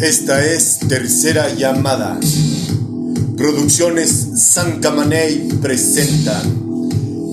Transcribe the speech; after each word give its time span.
Esta 0.00 0.46
es 0.46 0.78
Tercera 0.88 1.54
Llamada. 1.54 2.18
Producciones 3.36 4.28
San 4.34 4.80
Camaney 4.80 5.46
presenta 5.60 6.42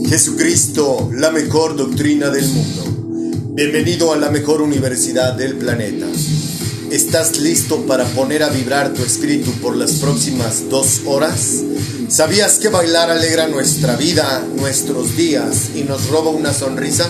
Jesucristo, 0.09 1.09
la 1.13 1.31
mejor 1.31 1.77
doctrina 1.77 2.29
del 2.29 2.45
mundo. 2.49 3.53
Bienvenido 3.53 4.11
a 4.11 4.17
la 4.17 4.29
mejor 4.29 4.61
universidad 4.61 5.33
del 5.35 5.55
planeta. 5.55 6.07
¿Estás 6.91 7.40
listo 7.40 7.85
para 7.85 8.03
poner 8.03 8.44
a 8.44 8.49
vibrar 8.49 8.94
tu 8.94 9.02
espíritu 9.02 9.49
por 9.62 9.78
las 9.78 9.94
próximas 9.94 10.70
dos 10.70 11.04
horas? 11.06 11.63
¿Sabías 12.10 12.60
que 12.60 12.68
bailar 12.68 13.10
alegra 13.10 13.47
nuestra 13.47 13.96
vida, 13.96 14.46
nuestros 14.58 15.15
días 15.15 15.70
y 15.74 15.84
nos 15.84 16.09
roba 16.09 16.31
una 16.31 16.52
sonrisa? 16.52 17.09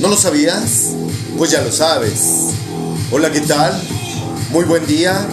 ¿No 0.00 0.08
lo 0.08 0.16
sabías? 0.16 0.92
Pues 1.36 1.50
ya 1.50 1.60
lo 1.60 1.70
sabes. 1.70 2.46
Hola, 3.10 3.30
¿qué 3.30 3.40
tal? 3.42 3.78
Muy 4.50 4.64
buen 4.64 4.86
día. 4.86 5.26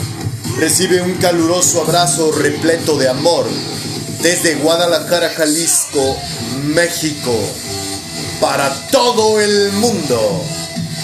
Recibe 0.58 1.02
un 1.02 1.13
caluroso 1.16 1.81
abrazo 1.81 2.31
repleto 2.31 2.98
de 2.98 3.09
amor 3.09 3.45
desde 4.21 4.55
Guadalajara, 4.55 5.30
Jalisco, 5.30 6.17
México, 6.63 7.31
para 8.41 8.73
todo 8.88 9.40
el 9.40 9.71
mundo. 9.73 10.44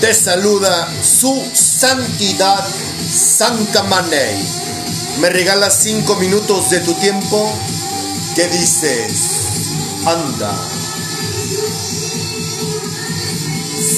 Te 0.01 0.13
saluda 0.13 0.87
su 1.03 1.43
santidad 1.53 2.65
Santa 3.11 3.83
Maney. 3.83 4.43
¿Me 5.19 5.29
regalas 5.29 5.79
cinco 5.81 6.15
minutos 6.15 6.69
de 6.69 6.79
tu 6.79 6.93
tiempo? 6.95 7.51
¿Qué 8.35 8.47
dices? 8.47 9.11
Anda. 10.05 10.55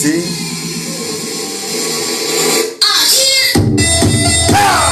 ¿Sí? 0.01 0.50
Padre, 4.61 4.90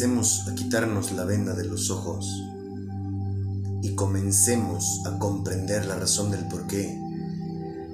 Empecemos 0.00 0.48
a 0.48 0.54
quitarnos 0.54 1.12
la 1.12 1.26
venda 1.26 1.52
de 1.52 1.66
los 1.66 1.90
ojos 1.90 2.26
y 3.82 3.94
comencemos 3.94 5.02
a 5.04 5.18
comprender 5.18 5.84
la 5.84 5.96
razón 5.96 6.30
del 6.30 6.48
por 6.48 6.66
qué 6.66 6.98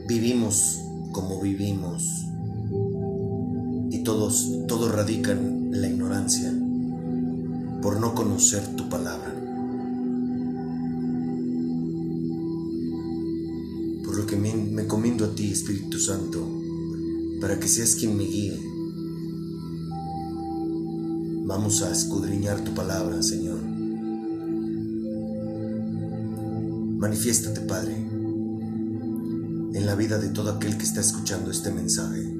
vivimos 0.06 0.84
como 1.10 1.40
vivimos 1.40 2.04
y 3.90 4.04
todos 4.04 4.52
todos 4.68 4.92
radican 4.92 5.38
en 5.74 5.80
la 5.80 5.88
ignorancia 5.88 6.54
por 7.82 7.98
no 7.98 8.14
conocer 8.14 8.76
tu 8.76 8.88
palabra. 8.88 9.34
Por 14.04 14.16
lo 14.16 14.26
que 14.26 14.36
me, 14.36 14.54
me 14.54 14.86
a 14.86 15.34
ti, 15.34 15.50
Espíritu 15.50 15.98
Santo, 15.98 16.48
para 17.40 17.58
que 17.58 17.66
seas 17.66 17.96
quien 17.96 18.16
me 18.16 18.22
guíe. 18.22 18.65
Vamos 21.56 21.80
a 21.80 21.90
escudriñar 21.90 22.60
tu 22.60 22.74
palabra, 22.74 23.22
Señor. 23.22 23.58
Manifiéstate, 26.98 27.62
Padre, 27.62 27.96
en 27.96 29.86
la 29.86 29.94
vida 29.94 30.18
de 30.18 30.28
todo 30.28 30.50
aquel 30.50 30.76
que 30.76 30.84
está 30.84 31.00
escuchando 31.00 31.50
este 31.50 31.70
mensaje. 31.70 32.30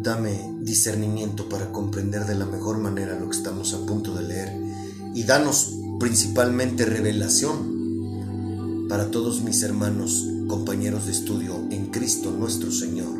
Dame 0.00 0.38
discernimiento 0.60 1.48
para 1.48 1.72
comprender 1.72 2.24
de 2.24 2.36
la 2.36 2.46
mejor 2.46 2.78
manera 2.78 3.18
lo 3.18 3.28
que 3.28 3.36
estamos 3.36 3.74
a 3.74 3.84
punto 3.84 4.14
de 4.14 4.22
leer 4.22 4.52
y 5.12 5.24
danos 5.24 5.74
principalmente 5.98 6.86
revelación 6.86 8.86
para 8.88 9.10
todos 9.10 9.42
mis 9.42 9.60
hermanos, 9.64 10.24
compañeros 10.46 11.06
de 11.06 11.12
estudio 11.12 11.66
en 11.72 11.86
Cristo 11.86 12.30
nuestro 12.30 12.70
Señor. 12.70 13.12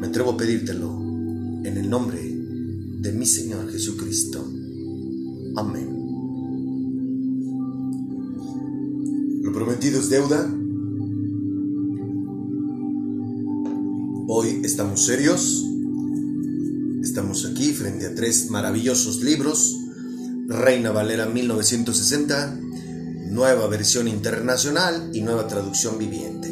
Me 0.00 0.06
atrevo 0.06 0.30
a 0.30 0.36
pedírtelo 0.38 0.90
en 1.64 1.76
el 1.76 1.90
nombre 1.90 2.31
de 3.02 3.12
mi 3.12 3.26
Señor 3.26 3.70
Jesucristo. 3.70 4.48
Amén. 5.56 5.98
prometido 9.52 10.00
es 10.00 10.08
deuda. 10.08 10.48
Hoy 14.28 14.62
estamos 14.64 15.04
serios. 15.04 15.64
Estamos 17.02 17.44
aquí 17.44 17.72
frente 17.72 18.06
a 18.06 18.14
tres 18.14 18.50
maravillosos 18.50 19.22
libros. 19.22 19.76
Reina 20.46 20.90
Valera 20.92 21.26
1960, 21.26 22.60
nueva 23.30 23.66
versión 23.66 24.08
internacional 24.08 25.10
y 25.12 25.22
nueva 25.22 25.48
traducción 25.48 25.98
viviente. 25.98 26.48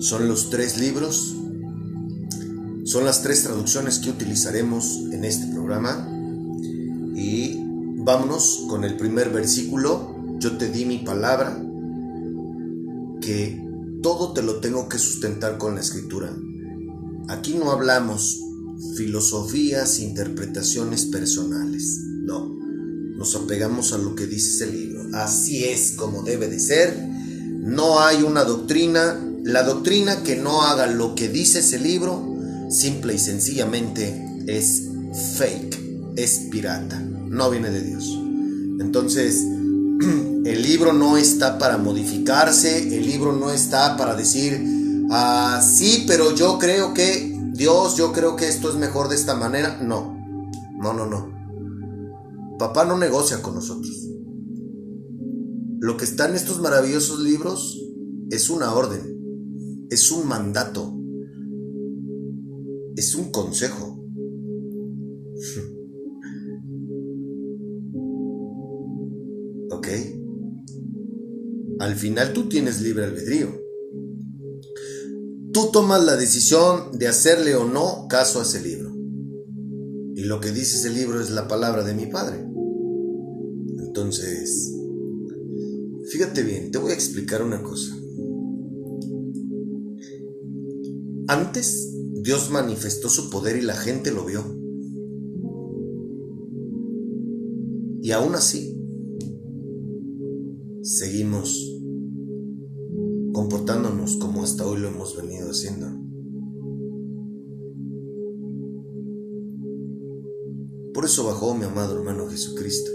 Son 0.00 0.26
los 0.26 0.50
tres 0.50 0.78
libros, 0.78 1.36
son 2.94 3.06
las 3.06 3.22
tres 3.22 3.42
traducciones 3.42 3.98
que 3.98 4.08
utilizaremos 4.08 5.00
en 5.10 5.24
este 5.24 5.52
programa. 5.52 6.08
Y 7.16 7.58
vámonos 7.96 8.66
con 8.68 8.84
el 8.84 8.96
primer 8.96 9.30
versículo. 9.30 10.14
Yo 10.38 10.56
te 10.58 10.70
di 10.70 10.84
mi 10.84 10.98
palabra 10.98 11.60
que 13.20 13.60
todo 14.00 14.32
te 14.32 14.42
lo 14.42 14.60
tengo 14.60 14.88
que 14.88 15.00
sustentar 15.00 15.58
con 15.58 15.74
la 15.74 15.80
escritura. 15.80 16.32
Aquí 17.26 17.54
no 17.54 17.72
hablamos 17.72 18.38
filosofías, 18.96 19.98
interpretaciones 19.98 21.06
personales. 21.06 21.98
No, 22.22 22.48
nos 23.16 23.34
apegamos 23.34 23.92
a 23.92 23.98
lo 23.98 24.14
que 24.14 24.28
dice 24.28 24.50
ese 24.50 24.72
libro. 24.72 25.02
Así 25.14 25.64
es 25.64 25.94
como 25.96 26.22
debe 26.22 26.46
de 26.46 26.60
ser. 26.60 26.96
No 27.58 27.98
hay 27.98 28.22
una 28.22 28.44
doctrina. 28.44 29.20
La 29.42 29.64
doctrina 29.64 30.22
que 30.22 30.36
no 30.36 30.62
haga 30.62 30.86
lo 30.86 31.16
que 31.16 31.28
dice 31.28 31.58
ese 31.58 31.80
libro, 31.80 32.33
simple 32.74 33.14
y 33.14 33.18
sencillamente 33.18 34.44
es 34.46 34.82
fake, 35.38 36.14
es 36.16 36.48
pirata, 36.50 37.00
no 37.00 37.50
viene 37.50 37.70
de 37.70 37.82
Dios. 37.82 38.18
Entonces, 38.80 39.44
el 40.44 40.62
libro 40.62 40.92
no 40.92 41.16
está 41.16 41.58
para 41.58 41.78
modificarse, 41.78 42.96
el 42.96 43.06
libro 43.06 43.32
no 43.32 43.50
está 43.50 43.96
para 43.96 44.14
decir, 44.14 44.62
ah, 45.10 45.62
sí, 45.64 46.04
pero 46.06 46.34
yo 46.34 46.58
creo 46.58 46.92
que 46.92 47.34
Dios, 47.54 47.96
yo 47.96 48.12
creo 48.12 48.34
que 48.34 48.48
esto 48.48 48.68
es 48.68 48.76
mejor 48.76 49.08
de 49.08 49.14
esta 49.14 49.34
manera. 49.34 49.78
No, 49.80 50.16
no, 50.76 50.92
no, 50.92 51.06
no. 51.06 51.32
Papá 52.58 52.84
no 52.84 52.98
negocia 52.98 53.40
con 53.40 53.54
nosotros. 53.54 53.92
Lo 55.80 55.96
que 55.96 56.04
está 56.04 56.28
en 56.28 56.34
estos 56.34 56.60
maravillosos 56.60 57.20
libros 57.20 57.80
es 58.30 58.50
una 58.50 58.74
orden, 58.74 59.86
es 59.90 60.10
un 60.10 60.26
mandato, 60.26 60.93
es 62.96 63.14
un 63.14 63.30
consejo. 63.30 64.04
¿Ok? 69.70 69.88
Al 71.80 71.96
final 71.96 72.32
tú 72.32 72.48
tienes 72.48 72.80
libre 72.80 73.04
albedrío. 73.04 73.48
Tú 75.52 75.70
tomas 75.72 76.04
la 76.04 76.16
decisión 76.16 76.98
de 76.98 77.08
hacerle 77.08 77.54
o 77.54 77.64
no 77.64 78.06
caso 78.08 78.40
a 78.40 78.42
ese 78.42 78.60
libro. 78.60 78.92
Y 80.16 80.22
lo 80.22 80.40
que 80.40 80.52
dice 80.52 80.76
ese 80.76 80.90
libro 80.90 81.20
es 81.20 81.30
la 81.30 81.48
palabra 81.48 81.84
de 81.84 81.94
mi 81.94 82.06
padre. 82.06 82.44
Entonces, 83.78 84.72
fíjate 86.10 86.42
bien, 86.42 86.70
te 86.70 86.78
voy 86.78 86.92
a 86.92 86.94
explicar 86.94 87.42
una 87.42 87.62
cosa. 87.62 87.96
Antes, 91.28 91.94
Dios 92.24 92.48
manifestó 92.50 93.10
su 93.10 93.28
poder 93.28 93.58
y 93.58 93.60
la 93.60 93.76
gente 93.76 94.10
lo 94.10 94.24
vio. 94.24 94.42
Y 98.00 98.12
aún 98.12 98.34
así, 98.34 98.74
seguimos 100.80 101.70
comportándonos 103.34 104.16
como 104.16 104.42
hasta 104.42 104.66
hoy 104.66 104.78
lo 104.78 104.88
hemos 104.88 105.14
venido 105.18 105.50
haciendo. 105.50 105.86
Por 110.94 111.04
eso 111.04 111.26
bajó 111.26 111.54
mi 111.54 111.66
amado 111.66 111.98
hermano 111.98 112.26
Jesucristo. 112.30 112.90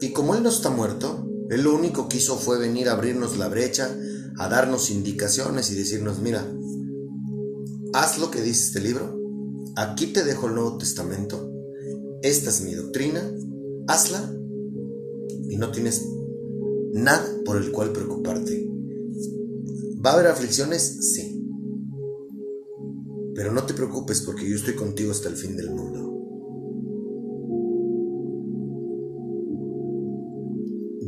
Y 0.00 0.12
como 0.12 0.34
Él 0.34 0.42
no 0.42 0.48
está 0.48 0.70
muerto, 0.70 1.24
Él 1.50 1.62
lo 1.62 1.76
único 1.76 2.08
que 2.08 2.16
hizo 2.16 2.36
fue 2.36 2.58
venir 2.58 2.88
a 2.88 2.94
abrirnos 2.94 3.38
la 3.38 3.46
brecha, 3.46 3.96
a 4.38 4.48
darnos 4.48 4.90
indicaciones 4.90 5.70
y 5.70 5.76
decirnos, 5.76 6.18
mira, 6.18 6.44
haz 7.94 8.18
lo 8.18 8.30
que 8.30 8.42
dice 8.42 8.66
este 8.66 8.80
libro, 8.80 9.16
aquí 9.76 10.08
te 10.08 10.24
dejo 10.24 10.48
el 10.48 10.56
Nuevo 10.56 10.78
Testamento, 10.78 11.50
esta 12.22 12.50
es 12.50 12.60
mi 12.62 12.74
doctrina, 12.74 13.32
hazla 13.86 14.34
y 15.48 15.56
no 15.56 15.70
tienes 15.70 16.04
nada 16.92 17.24
por 17.44 17.56
el 17.56 17.70
cual 17.70 17.92
preocuparte. 17.92 18.68
¿Va 20.04 20.10
a 20.10 20.14
haber 20.14 20.26
aflicciones? 20.26 21.12
Sí. 21.14 21.40
Pero 23.34 23.52
no 23.52 23.64
te 23.64 23.74
preocupes 23.74 24.22
porque 24.22 24.48
yo 24.48 24.56
estoy 24.56 24.74
contigo 24.74 25.12
hasta 25.12 25.28
el 25.28 25.36
fin 25.36 25.56
del 25.56 25.70
mundo. 25.70 26.10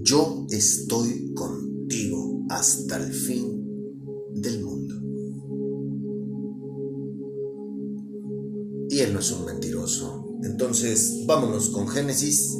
Yo 0.04 0.46
estoy 0.50 1.34
contigo 1.34 2.46
hasta 2.48 2.96
el 2.96 3.12
fin 3.12 3.55
es 9.26 9.32
un 9.32 9.44
mentiroso. 9.44 10.38
Entonces, 10.42 11.24
vámonos 11.26 11.70
con 11.70 11.88
Génesis 11.88 12.56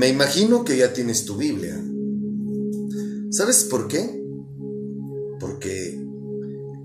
me 0.00 0.08
imagino 0.08 0.64
que 0.64 0.76
ya 0.76 0.92
tienes 0.92 1.24
tu 1.24 1.36
Biblia. 1.36 1.82
¿Sabes 3.30 3.64
por 3.64 3.88
qué? 3.88 4.22
Porque 5.38 5.98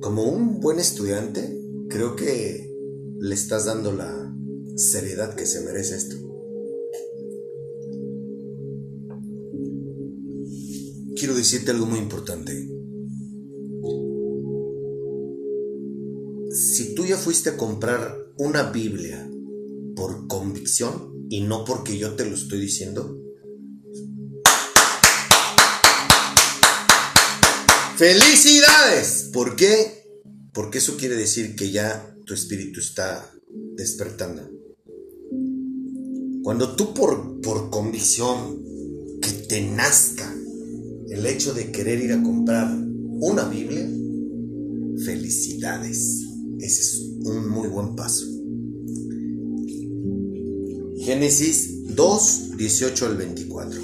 como 0.01 0.24
un 0.24 0.60
buen 0.60 0.79
estudiante, 0.79 1.58
creo 1.89 2.15
que 2.15 2.74
le 3.20 3.36
estás 3.36 3.65
dando 3.65 3.91
la 3.91 4.36
seriedad 4.75 5.36
que 5.36 5.46
se 5.46 5.62
merece 5.62 5.96
esto. 5.96 6.15
Quiero 11.15 11.36
decirte 11.36 11.72
algo 11.72 11.86
muy 11.86 12.00
importante. 12.00 12.75
Ya 17.05 17.17
fuiste 17.17 17.51
a 17.51 17.57
comprar 17.57 18.15
una 18.38 18.63
Biblia 18.63 19.29
por 19.95 20.27
convicción, 20.27 21.27
y 21.29 21.41
no 21.41 21.65
porque 21.65 21.97
yo 21.97 22.15
te 22.15 22.25
lo 22.25 22.35
estoy 22.35 22.59
diciendo? 22.59 23.21
¡Felicidades! 27.97 29.29
¿Por 29.31 29.55
qué? 29.55 30.03
Porque 30.53 30.79
eso 30.79 30.97
quiere 30.97 31.15
decir 31.15 31.55
que 31.55 31.71
ya 31.71 32.13
tu 32.25 32.33
espíritu 32.33 32.79
está 32.79 33.31
despertando. 33.75 34.50
Cuando 36.43 36.75
tú 36.75 36.93
por, 36.93 37.39
por 37.41 37.69
convicción 37.69 38.62
que 39.21 39.31
te 39.31 39.62
nazca 39.62 40.31
el 41.09 41.25
hecho 41.25 41.53
de 41.53 41.71
querer 41.71 42.01
ir 42.01 42.12
a 42.12 42.21
comprar 42.21 42.67
una 43.21 43.45
Biblia, 43.45 43.89
felicidades. 45.05 46.25
Ese 46.59 46.81
es 46.81 47.01
un 47.24 47.50
muy 47.50 47.67
buen 47.67 47.95
paso. 47.95 48.25
Génesis 50.97 51.95
2, 51.95 52.57
18 52.57 53.05
al 53.05 53.17
24. 53.17 53.81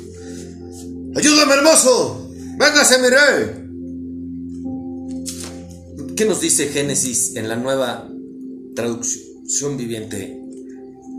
¡Ayúdame, 1.15 1.53
hermoso! 1.53 2.31
¡Véngase, 2.57 2.97
mi 2.99 3.09
rey! 3.09 3.61
¿Qué 6.15 6.25
nos 6.25 6.41
dice 6.41 6.67
Génesis 6.67 7.35
en 7.35 7.47
la 7.47 7.55
nueva 7.55 8.09
traducción 8.75 9.77
viviente? 9.77 10.41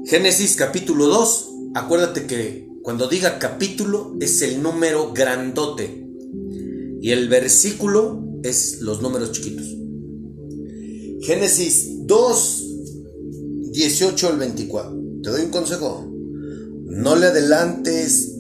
Génesis 0.06 0.56
capítulo 0.56 1.06
2. 1.06 1.48
Acuérdate 1.74 2.26
que 2.26 2.68
cuando 2.82 3.08
diga 3.08 3.38
capítulo 3.38 4.16
es 4.20 4.42
el 4.42 4.62
número 4.62 5.12
grandote 5.12 6.06
y 7.00 7.10
el 7.10 7.28
versículo 7.28 8.40
es 8.42 8.80
los 8.80 9.02
números 9.02 9.32
chiquitos. 9.32 9.81
Génesis 11.22 12.04
2, 12.04 13.70
18 13.70 14.26
al 14.26 14.38
24. 14.38 15.02
Te 15.22 15.30
doy 15.30 15.42
un 15.42 15.50
consejo. 15.50 16.12
No 16.84 17.14
le 17.14 17.26
adelantes, 17.26 18.38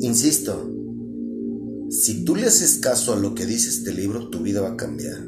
insisto, 0.00 0.70
si 1.88 2.24
tú 2.24 2.36
le 2.36 2.46
haces 2.46 2.78
caso 2.80 3.14
a 3.14 3.16
lo 3.16 3.34
que 3.34 3.46
dice 3.46 3.70
este 3.70 3.94
libro, 3.94 4.28
tu 4.28 4.40
vida 4.40 4.60
va 4.60 4.72
a 4.72 4.76
cambiar. 4.76 5.26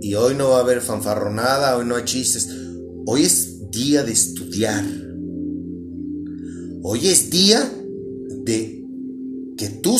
Y 0.00 0.14
hoy 0.14 0.34
no 0.34 0.50
va 0.50 0.58
a 0.58 0.62
haber 0.62 0.80
fanfarronada, 0.80 1.76
hoy 1.76 1.86
no 1.86 1.94
hay 1.94 2.04
chistes. 2.04 2.48
Hoy 3.06 3.22
es 3.22 3.70
día 3.70 4.02
de 4.02 4.10
estudiar. 4.10 4.84
Hoy 6.82 7.06
es 7.06 7.30
día 7.30 7.72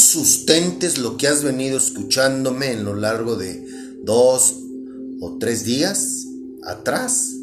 sustentes 0.03 0.99
lo 0.99 1.17
que 1.17 1.29
has 1.29 1.43
venido 1.43 1.79
escuchándome 1.79 2.73
en 2.73 2.85
lo 2.85 2.95
largo 2.95 3.37
de 3.37 3.65
dos 4.03 4.57
o 5.21 5.39
tres 5.39 5.65
días 5.65 6.27
atrás, 6.63 7.35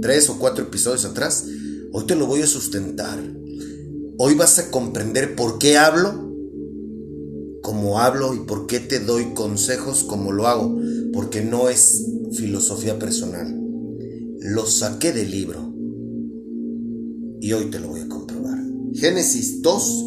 tres 0.00 0.28
o 0.28 0.38
cuatro 0.38 0.64
episodios 0.64 1.04
atrás 1.04 1.44
Hoy 1.98 2.04
te 2.04 2.14
lo 2.14 2.26
voy 2.26 2.42
a 2.42 2.46
sustentar. 2.46 3.18
Hoy 4.18 4.34
vas 4.34 4.58
a 4.58 4.70
comprender 4.70 5.34
por 5.34 5.58
qué 5.58 5.78
hablo 5.78 6.26
como 7.62 8.00
hablo 8.00 8.34
y 8.34 8.40
por 8.40 8.66
qué 8.66 8.80
te 8.80 9.00
doy 9.00 9.32
consejos 9.32 10.04
como 10.04 10.30
lo 10.30 10.46
hago. 10.46 10.78
Porque 11.14 11.40
no 11.40 11.70
es 11.70 12.04
filosofía 12.32 12.98
personal. 12.98 13.58
Lo 14.40 14.66
saqué 14.66 15.14
del 15.14 15.30
libro. 15.30 15.72
Y 17.40 17.54
hoy 17.54 17.70
te 17.70 17.80
lo 17.80 17.88
voy 17.88 18.00
a 18.00 18.08
comprobar. 18.08 18.62
Génesis 18.92 19.62
2, 19.62 20.05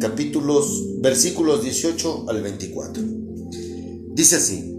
capítulos, 0.00 1.00
versículos 1.00 1.62
18 1.62 2.28
al 2.28 2.42
24. 2.42 3.02
Dice 4.14 4.36
así. 4.36 4.72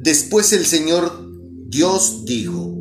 Después 0.00 0.52
el 0.52 0.66
Señor 0.66 1.30
Dios 1.66 2.24
dijo, 2.24 2.74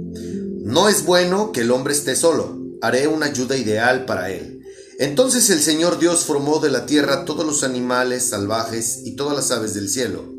no 0.63 0.89
es 0.89 1.05
bueno 1.05 1.51
que 1.51 1.61
el 1.61 1.71
hombre 1.71 1.93
esté 1.93 2.15
solo, 2.15 2.59
haré 2.81 3.07
una 3.07 3.27
ayuda 3.27 3.57
ideal 3.57 4.05
para 4.05 4.29
él. 4.31 4.61
Entonces 4.99 5.49
el 5.49 5.59
Señor 5.59 5.99
Dios 5.99 6.25
formó 6.25 6.59
de 6.59 6.69
la 6.69 6.85
tierra 6.85 7.25
todos 7.25 7.45
los 7.45 7.63
animales 7.63 8.23
salvajes 8.23 9.01
y 9.05 9.15
todas 9.15 9.35
las 9.35 9.51
aves 9.51 9.73
del 9.73 9.89
cielo. 9.89 10.33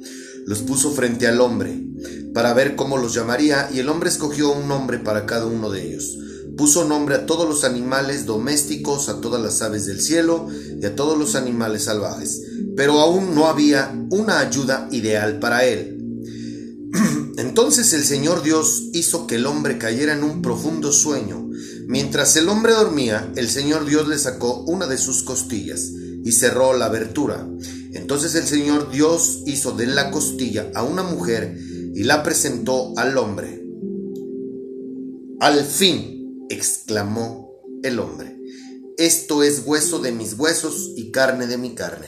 Los 0.46 0.60
puso 0.60 0.92
frente 0.92 1.26
al 1.26 1.40
hombre, 1.40 1.84
para 2.34 2.52
ver 2.54 2.76
cómo 2.76 2.98
los 2.98 3.14
llamaría, 3.14 3.70
y 3.72 3.78
el 3.78 3.88
hombre 3.88 4.10
escogió 4.10 4.52
un 4.52 4.68
nombre 4.68 4.98
para 4.98 5.26
cada 5.26 5.46
uno 5.46 5.70
de 5.70 5.86
ellos. 5.86 6.18
Puso 6.56 6.84
nombre 6.84 7.16
a 7.16 7.26
todos 7.26 7.48
los 7.48 7.64
animales 7.64 8.26
domésticos, 8.26 9.08
a 9.08 9.20
todas 9.20 9.42
las 9.42 9.60
aves 9.62 9.86
del 9.86 10.00
cielo 10.00 10.48
y 10.80 10.84
a 10.84 10.94
todos 10.94 11.18
los 11.18 11.34
animales 11.34 11.84
salvajes. 11.84 12.42
Pero 12.76 13.00
aún 13.00 13.34
no 13.34 13.46
había 13.46 13.92
una 14.10 14.38
ayuda 14.38 14.88
ideal 14.92 15.40
para 15.40 15.64
él. 15.64 15.94
Entonces 17.38 17.92
el 17.92 18.04
Señor 18.04 18.42
Dios 18.42 18.84
hizo 18.92 19.26
que 19.26 19.36
el 19.36 19.46
hombre 19.46 19.78
cayera 19.78 20.12
en 20.12 20.22
un 20.22 20.42
profundo 20.42 20.92
sueño. 20.92 21.48
Mientras 21.86 22.36
el 22.36 22.48
hombre 22.48 22.72
dormía, 22.72 23.32
el 23.36 23.48
Señor 23.48 23.84
Dios 23.86 24.06
le 24.08 24.18
sacó 24.18 24.62
una 24.62 24.86
de 24.86 24.98
sus 24.98 25.22
costillas 25.22 25.90
y 26.24 26.32
cerró 26.32 26.72
la 26.76 26.86
abertura. 26.86 27.48
Entonces 27.92 28.34
el 28.36 28.46
Señor 28.46 28.90
Dios 28.90 29.42
hizo 29.46 29.72
de 29.72 29.86
la 29.86 30.10
costilla 30.10 30.70
a 30.74 30.82
una 30.82 31.02
mujer 31.02 31.58
y 31.94 32.04
la 32.04 32.22
presentó 32.22 32.92
al 32.96 33.18
hombre. 33.18 33.62
Al 35.40 35.64
fin, 35.64 36.13
exclamó 36.48 37.50
el 37.82 37.98
hombre, 37.98 38.38
esto 38.96 39.42
es 39.42 39.62
hueso 39.66 39.98
de 39.98 40.12
mis 40.12 40.34
huesos 40.34 40.92
y 40.96 41.10
carne 41.10 41.48
de 41.48 41.58
mi 41.58 41.74
carne. 41.74 42.06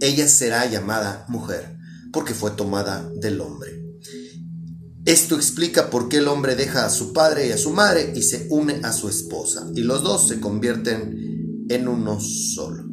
Ella 0.00 0.28
será 0.28 0.70
llamada 0.70 1.26
mujer, 1.28 1.76
porque 2.12 2.34
fue 2.34 2.52
tomada 2.52 3.10
del 3.16 3.40
hombre. 3.40 3.84
Esto 5.06 5.34
explica 5.34 5.90
por 5.90 6.08
qué 6.08 6.18
el 6.18 6.28
hombre 6.28 6.54
deja 6.54 6.86
a 6.86 6.90
su 6.90 7.12
padre 7.12 7.48
y 7.48 7.52
a 7.52 7.58
su 7.58 7.70
madre 7.70 8.12
y 8.14 8.22
se 8.22 8.46
une 8.48 8.80
a 8.84 8.92
su 8.92 9.08
esposa, 9.08 9.68
y 9.74 9.80
los 9.80 10.02
dos 10.02 10.28
se 10.28 10.38
convierten 10.38 11.66
en 11.68 11.88
uno 11.88 12.20
solo. 12.20 12.84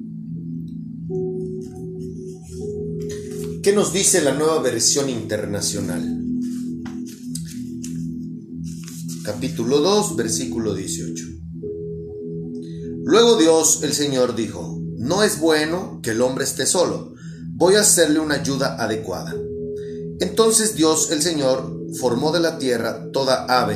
¿Qué 3.62 3.74
nos 3.74 3.94
dice 3.94 4.22
la 4.22 4.34
nueva 4.34 4.62
versión 4.62 5.10
internacional? 5.10 6.17
Capítulo 9.28 9.80
2, 9.80 10.16
versículo 10.16 10.74
18. 10.74 11.26
Luego 13.04 13.36
Dios, 13.36 13.84
el 13.84 13.92
Señor, 13.92 14.38
dijo, 14.38 14.80
no 14.96 15.22
es 15.22 15.42
bueno 15.42 16.00
que 16.02 16.12
el 16.12 16.22
hombre 16.22 16.46
esté 16.46 16.66
solo, 16.66 17.14
voy 17.50 17.76
a 17.76 17.82
hacerle 17.82 18.20
una 18.22 18.36
ayuda 18.36 18.82
adecuada. 18.82 19.36
Entonces 20.22 20.78
Dios, 20.78 21.12
el 21.12 21.22
Señor, 21.22 21.78
formó 22.00 22.32
de 22.32 22.40
la 22.40 22.58
tierra 22.58 23.12
toda 23.12 23.44
ave 23.50 23.76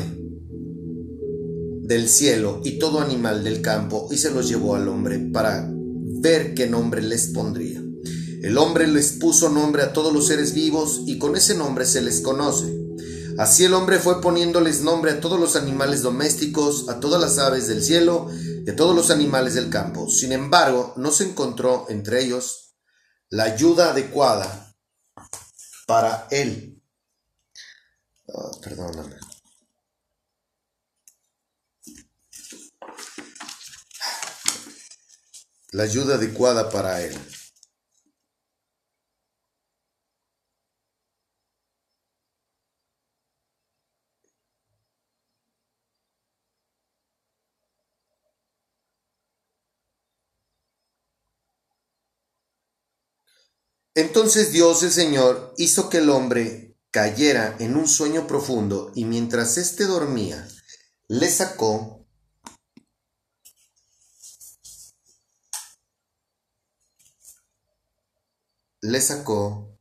del 1.81 2.07
cielo 2.07 2.61
y 2.63 2.79
todo 2.79 3.01
animal 3.01 3.43
del 3.43 3.61
campo 3.61 4.07
y 4.09 4.19
se 4.19 4.31
los 4.31 4.47
llevó 4.47 4.75
al 4.75 4.87
hombre 4.87 5.19
para 5.19 5.69
ver 5.69 6.53
qué 6.53 6.67
nombre 6.67 7.01
les 7.01 7.27
pondría. 7.27 7.83
El 8.41 8.57
hombre 8.57 8.87
les 8.87 9.11
puso 9.11 9.49
nombre 9.49 9.83
a 9.83 9.91
todos 9.91 10.13
los 10.13 10.27
seres 10.27 10.53
vivos 10.53 11.01
y 11.07 11.17
con 11.17 11.35
ese 11.35 11.55
nombre 11.55 11.85
se 11.85 12.01
les 12.01 12.21
conoce. 12.21 12.80
Así 13.41 13.65
el 13.65 13.73
hombre 13.73 13.97
fue 13.97 14.21
poniéndoles 14.21 14.81
nombre 14.81 15.13
a 15.13 15.19
todos 15.19 15.39
los 15.39 15.55
animales 15.55 16.03
domésticos, 16.03 16.87
a 16.89 16.99
todas 16.99 17.19
las 17.19 17.39
aves 17.39 17.67
del 17.67 17.83
cielo 17.83 18.29
y 18.31 18.69
a 18.69 18.75
todos 18.75 18.95
los 18.95 19.09
animales 19.09 19.55
del 19.55 19.67
campo. 19.67 20.07
Sin 20.11 20.31
embargo, 20.31 20.93
no 20.97 21.09
se 21.09 21.23
encontró 21.23 21.87
entre 21.89 22.23
ellos 22.23 22.75
la 23.29 23.45
ayuda 23.45 23.89
adecuada 23.89 24.75
para 25.87 26.27
él. 26.29 26.83
Oh, 28.27 28.61
perdóname. 28.61 29.15
La 35.71 35.81
ayuda 35.81 36.13
adecuada 36.13 36.69
para 36.69 37.01
él. 37.01 37.17
Entonces 53.93 54.51
Dios 54.51 54.83
el 54.83 54.91
Señor 54.91 55.53
hizo 55.57 55.89
que 55.89 55.97
el 55.97 56.09
hombre 56.09 56.77
cayera 56.91 57.55
en 57.59 57.75
un 57.75 57.87
sueño 57.87 58.27
profundo 58.27 58.91
y 58.95 59.05
mientras 59.05 59.57
éste 59.57 59.85
dormía, 59.85 60.47
le 61.07 61.29
sacó 61.29 62.01
le 68.81 68.99
sacó 68.99 69.79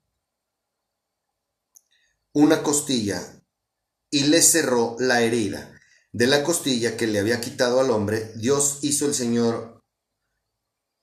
una 2.32 2.62
costilla 2.62 3.42
y 4.10 4.24
le 4.24 4.42
cerró 4.42 4.96
la 4.98 5.22
herida 5.22 5.74
de 6.12 6.26
la 6.26 6.42
costilla 6.42 6.96
que 6.96 7.06
le 7.06 7.18
había 7.18 7.40
quitado 7.40 7.80
al 7.80 7.90
hombre. 7.90 8.32
Dios 8.36 8.80
hizo 8.82 9.06
el 9.06 9.14
Señor, 9.14 9.79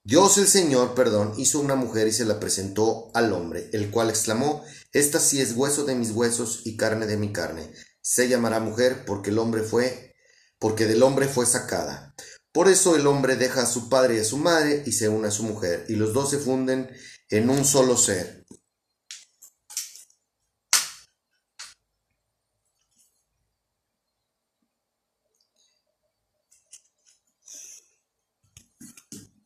Dios 0.07 0.37
el 0.37 0.47
Señor, 0.47 0.95
perdón, 0.95 1.33
hizo 1.35 1.59
una 1.59 1.75
mujer 1.75 2.07
y 2.07 2.13
se 2.13 2.23
la 2.23 2.39
presentó 2.39 3.11
al 3.13 3.33
hombre, 3.33 3.69
el 3.73 3.91
cual 3.91 4.09
exclamó, 4.09 4.63
Esta 4.93 5.19
sí 5.19 5.41
es 5.41 5.51
hueso 5.51 5.83
de 5.83 5.95
mis 5.95 6.11
huesos 6.11 6.61
y 6.63 6.77
carne 6.77 7.07
de 7.07 7.17
mi 7.17 7.33
carne. 7.33 7.73
Se 7.99 8.29
llamará 8.29 8.61
mujer 8.61 9.03
porque 9.05 9.31
el 9.31 9.37
hombre 9.37 9.63
fue, 9.63 10.15
porque 10.59 10.85
del 10.85 11.03
hombre 11.03 11.27
fue 11.27 11.45
sacada. 11.45 12.15
Por 12.53 12.69
eso 12.69 12.95
el 12.95 13.05
hombre 13.05 13.35
deja 13.35 13.63
a 13.63 13.65
su 13.65 13.89
padre 13.89 14.15
y 14.15 14.19
a 14.19 14.23
su 14.23 14.37
madre 14.37 14.81
y 14.85 14.93
se 14.93 15.09
une 15.09 15.27
a 15.27 15.31
su 15.31 15.43
mujer, 15.43 15.83
y 15.89 15.97
los 15.97 16.13
dos 16.13 16.29
se 16.29 16.37
funden 16.37 16.89
en 17.29 17.49
un 17.49 17.65
solo 17.65 17.97
ser. 17.97 18.36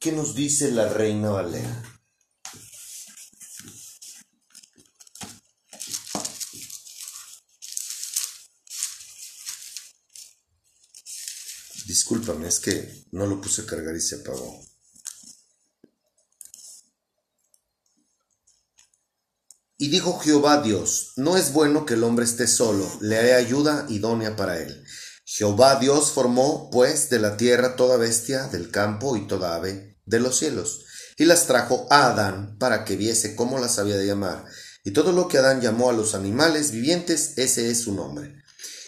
¿Qué 0.01 0.11
nos 0.11 0.33
dice 0.33 0.71
la 0.71 0.89
reina 0.89 1.29
Valera? 1.29 1.83
Discúlpame, 11.85 12.47
es 12.47 12.59
que 12.59 13.05
no 13.11 13.27
lo 13.27 13.39
puse 13.39 13.61
a 13.61 13.65
cargar 13.67 13.95
y 13.95 14.01
se 14.01 14.15
apagó. 14.15 14.65
Y 19.77 19.89
dijo 19.89 20.17
Jehová 20.17 20.63
Dios, 20.63 21.13
no 21.17 21.37
es 21.37 21.53
bueno 21.53 21.85
que 21.85 21.93
el 21.93 22.03
hombre 22.03 22.25
esté 22.25 22.47
solo, 22.47 22.91
le 23.01 23.19
haré 23.19 23.35
ayuda 23.35 23.85
idónea 23.87 24.35
para 24.35 24.57
él. 24.57 24.83
Jehová 25.25 25.75
Dios 25.75 26.09
formó, 26.11 26.71
pues, 26.71 27.11
de 27.11 27.19
la 27.19 27.37
tierra 27.37 27.75
toda 27.75 27.97
bestia 27.97 28.47
del 28.47 28.71
campo 28.71 29.15
y 29.15 29.27
toda 29.27 29.55
ave 29.55 29.90
de 30.11 30.19
los 30.19 30.37
cielos, 30.37 30.81
y 31.17 31.25
las 31.25 31.47
trajo 31.47 31.87
a 31.89 32.07
Adán 32.07 32.57
para 32.59 32.85
que 32.85 32.95
viese 32.95 33.35
cómo 33.35 33.57
las 33.57 33.79
había 33.79 33.97
de 33.97 34.05
llamar. 34.05 34.45
Y 34.83 34.91
todo 34.91 35.11
lo 35.11 35.27
que 35.27 35.37
Adán 35.39 35.61
llamó 35.61 35.89
a 35.89 35.93
los 35.93 36.13
animales 36.13 36.71
vivientes, 36.71 37.33
ese 37.37 37.71
es 37.71 37.81
su 37.81 37.93
nombre. 37.93 38.35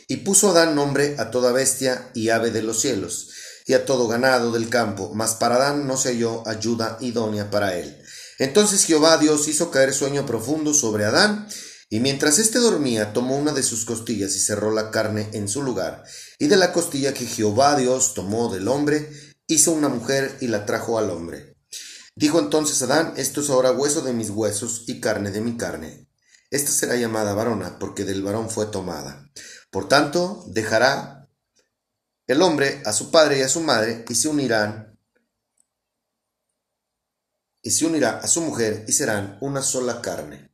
Y 0.08 0.18
puso 0.18 0.52
Adán 0.52 0.76
nombre 0.76 1.16
a 1.18 1.32
toda 1.32 1.52
bestia 1.52 2.12
y 2.14 2.30
ave 2.30 2.52
de 2.52 2.62
los 2.62 2.82
cielos, 2.82 3.30
y 3.66 3.74
a 3.74 3.86
todo 3.86 4.08
ganado 4.08 4.52
del 4.52 4.70
campo, 4.70 5.12
mas 5.14 5.36
para 5.36 5.56
Adán 5.56 5.88
no 5.88 5.96
se 5.98 6.10
halló 6.10 6.48
ayuda 6.48 6.98
idónea 7.00 7.50
para 7.50 7.78
él. 7.78 7.98
Entonces 8.38 8.84
Jehová 8.84 9.18
Dios 9.18 9.48
hizo 9.48 9.72
caer 9.72 9.94
sueño 9.94 10.26
profundo 10.26 10.74
sobre 10.74 11.06
Adán, 11.06 11.48
y 11.90 12.00
mientras 12.00 12.40
éste 12.40 12.60
dormía, 12.60 13.14
tomó 13.14 13.38
una 13.38 13.54
de 13.54 13.62
sus 13.64 13.86
costillas 13.86 14.36
y 14.36 14.40
cerró 14.40 14.72
la 14.72 14.90
carne 14.90 15.30
en 15.34 15.48
su 15.48 15.62
lugar, 15.62 16.04
y 16.40 16.48
de 16.48 16.58
la 16.58 16.74
costilla 16.74 17.14
que 17.14 17.28
Jehová 17.28 17.76
Dios 17.78 18.16
tomó 18.16 18.52
del 18.52 18.68
hombre, 18.68 19.08
hizo 19.54 19.72
una 19.72 19.90
mujer 19.90 20.38
y 20.42 20.48
la 20.48 20.66
trajo 20.66 20.98
al 20.98 21.10
hombre. 21.10 21.58
Dijo 22.16 22.40
entonces 22.40 22.82
Adán, 22.82 23.14
esto 23.18 23.42
es 23.42 23.50
ahora 23.50 23.72
hueso 23.72 24.02
de 24.02 24.14
mis 24.14 24.30
huesos 24.30 24.84
y 24.88 25.00
carne 25.00 25.32
de 25.32 25.42
mi 25.42 25.58
carne. 25.58 26.08
Esta 26.52 26.72
será 26.72 26.96
llamada 26.96 27.34
varona, 27.34 27.80
porque 27.80 28.06
del 28.06 28.22
varón 28.22 28.50
fue 28.50 28.68
tomada. 28.68 29.32
Por 29.72 29.88
tanto, 29.88 30.46
dejará 30.50 31.28
el 32.28 32.42
hombre 32.42 32.84
a 32.86 32.94
su 32.94 33.10
padre 33.10 33.40
y 33.40 33.42
a 33.42 33.50
su 33.50 33.62
madre 33.62 34.06
y 34.08 34.16
se 34.16 34.28
unirán 34.28 34.94
y 37.64 37.72
se 37.72 37.86
unirá 37.86 38.20
a 38.20 38.28
su 38.28 38.42
mujer 38.42 38.86
y 38.88 38.92
serán 38.92 39.38
una 39.42 39.64
sola 39.64 40.02
carne. 40.02 40.54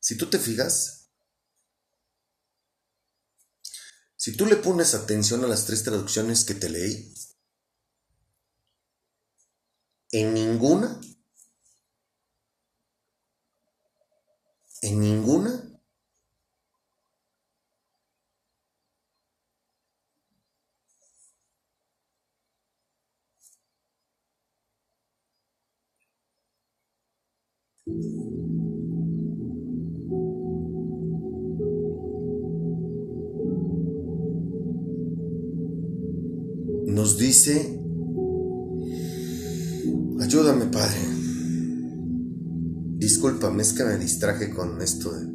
Si 0.00 0.16
tú 0.16 0.28
te 0.30 0.38
fijas, 0.38 1.10
si 4.16 4.34
tú 4.34 4.46
le 4.46 4.56
pones 4.56 4.94
atención 4.94 5.44
a 5.44 5.46
las 5.46 5.66
tres 5.66 5.84
traducciones 5.84 6.44
que 6.44 6.54
te 6.54 6.70
leí, 6.70 7.14
en 10.14 10.32
ninguna, 10.32 11.00
en 14.82 15.00
ninguna 15.00 15.60
Nos 36.86 37.18
dice, 37.18 37.83
ayúdame 40.34 40.66
Padre. 40.66 40.98
Discúlpame, 42.98 43.62
es 43.62 43.72
que 43.72 43.84
me 43.84 43.96
distraje 43.98 44.50
con 44.50 44.82
esto 44.82 45.12
de... 45.12 45.32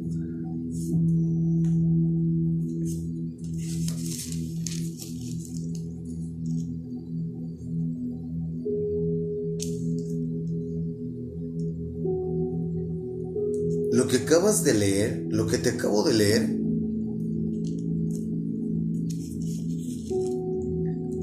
Lo 13.92 14.06
que 14.06 14.18
acabas 14.18 14.64
de 14.64 14.74
leer, 14.74 15.26
lo 15.30 15.46
que 15.46 15.56
te 15.56 15.70
acabo 15.70 16.02
de 16.02 16.12
leer, 16.12 16.58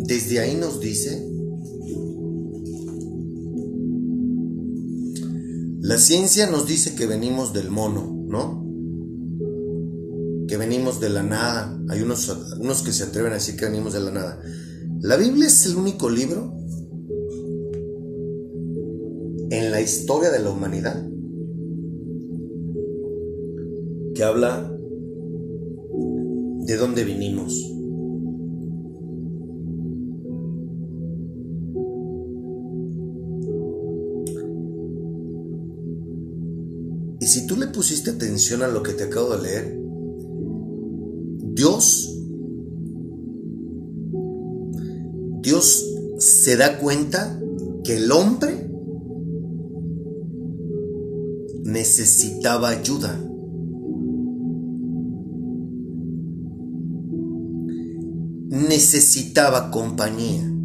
desde 0.07 0.39
ahí 0.39 0.55
nos 0.55 0.79
dice, 0.79 1.36
la 5.87 5.97
ciencia 5.97 6.47
nos 6.47 6.67
dice 6.67 6.95
que 6.95 7.05
venimos 7.05 7.53
del 7.53 7.69
mono, 7.69 8.13
¿no? 8.27 8.61
Que 10.45 10.57
venimos 10.57 10.99
de 10.99 11.07
la 11.07 11.23
nada. 11.23 11.79
Hay 11.87 12.01
unos, 12.01 12.27
unos 12.59 12.81
que 12.81 12.91
se 12.91 13.05
atreven 13.05 13.31
a 13.31 13.35
decir 13.35 13.55
que 13.55 13.67
venimos 13.67 13.93
de 13.93 14.01
la 14.01 14.11
nada. 14.11 14.41
La 14.99 15.15
Biblia 15.15 15.47
es 15.47 15.65
el 15.65 15.77
único 15.77 16.09
libro 16.09 16.53
en 19.49 19.71
la 19.71 19.79
historia 19.79 20.29
de 20.29 20.39
la 20.39 20.49
humanidad 20.49 21.07
que 24.13 24.23
habla 24.25 24.69
de 26.65 26.75
dónde 26.75 27.05
vinimos. 27.05 27.76
Pusiste 37.77 38.09
atención 38.09 38.63
a 38.63 38.67
lo 38.67 38.81
que 38.81 38.93
te 38.93 39.03
acabo 39.03 39.37
de 39.37 39.43
leer, 39.43 39.79
Dios, 41.53 42.11
Dios 45.43 45.85
se 46.17 46.57
da 46.57 46.79
cuenta 46.79 47.39
que 47.83 47.97
el 47.97 48.11
hombre 48.11 48.67
necesitaba 51.65 52.69
ayuda. 52.69 53.23
necesitaba 58.49 59.69
compañía. 59.69 60.56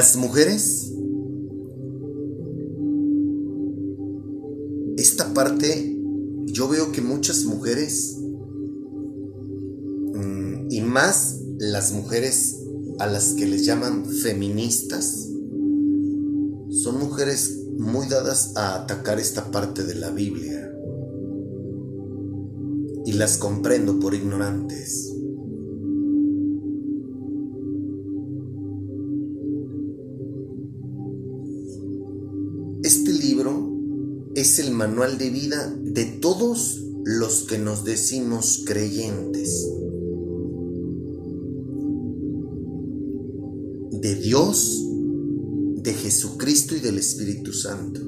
Las 0.00 0.16
mujeres, 0.16 0.94
esta 4.96 5.34
parte, 5.34 5.94
yo 6.46 6.68
veo 6.68 6.90
que 6.90 7.02
muchas 7.02 7.44
mujeres, 7.44 8.16
mm, 10.14 10.70
y 10.70 10.80
más 10.80 11.42
las 11.58 11.92
mujeres 11.92 12.60
a 12.98 13.08
las 13.08 13.34
que 13.34 13.44
les 13.44 13.66
llaman 13.66 14.06
feministas, 14.06 15.28
son 16.70 16.98
mujeres 16.98 17.58
muy 17.76 18.08
dadas 18.08 18.56
a 18.56 18.76
atacar 18.76 19.20
esta 19.20 19.50
parte 19.50 19.84
de 19.84 19.96
la 19.96 20.08
Biblia. 20.08 20.72
Y 23.04 23.12
las 23.12 23.36
comprendo 23.36 24.00
por 24.00 24.14
ignorantes. 24.14 25.12
Es 34.40 34.58
el 34.58 34.70
manual 34.70 35.18
de 35.18 35.30
vida 35.30 35.74
de 35.82 36.04
todos 36.04 36.82
los 37.04 37.42
que 37.42 37.58
nos 37.58 37.84
decimos 37.84 38.62
creyentes. 38.64 39.66
De 43.92 44.14
Dios 44.14 44.82
de 45.82 45.94
Jesucristo 45.94 46.74
y 46.74 46.80
del 46.80 46.98
Espíritu 46.98 47.52
Santo. 47.52 48.00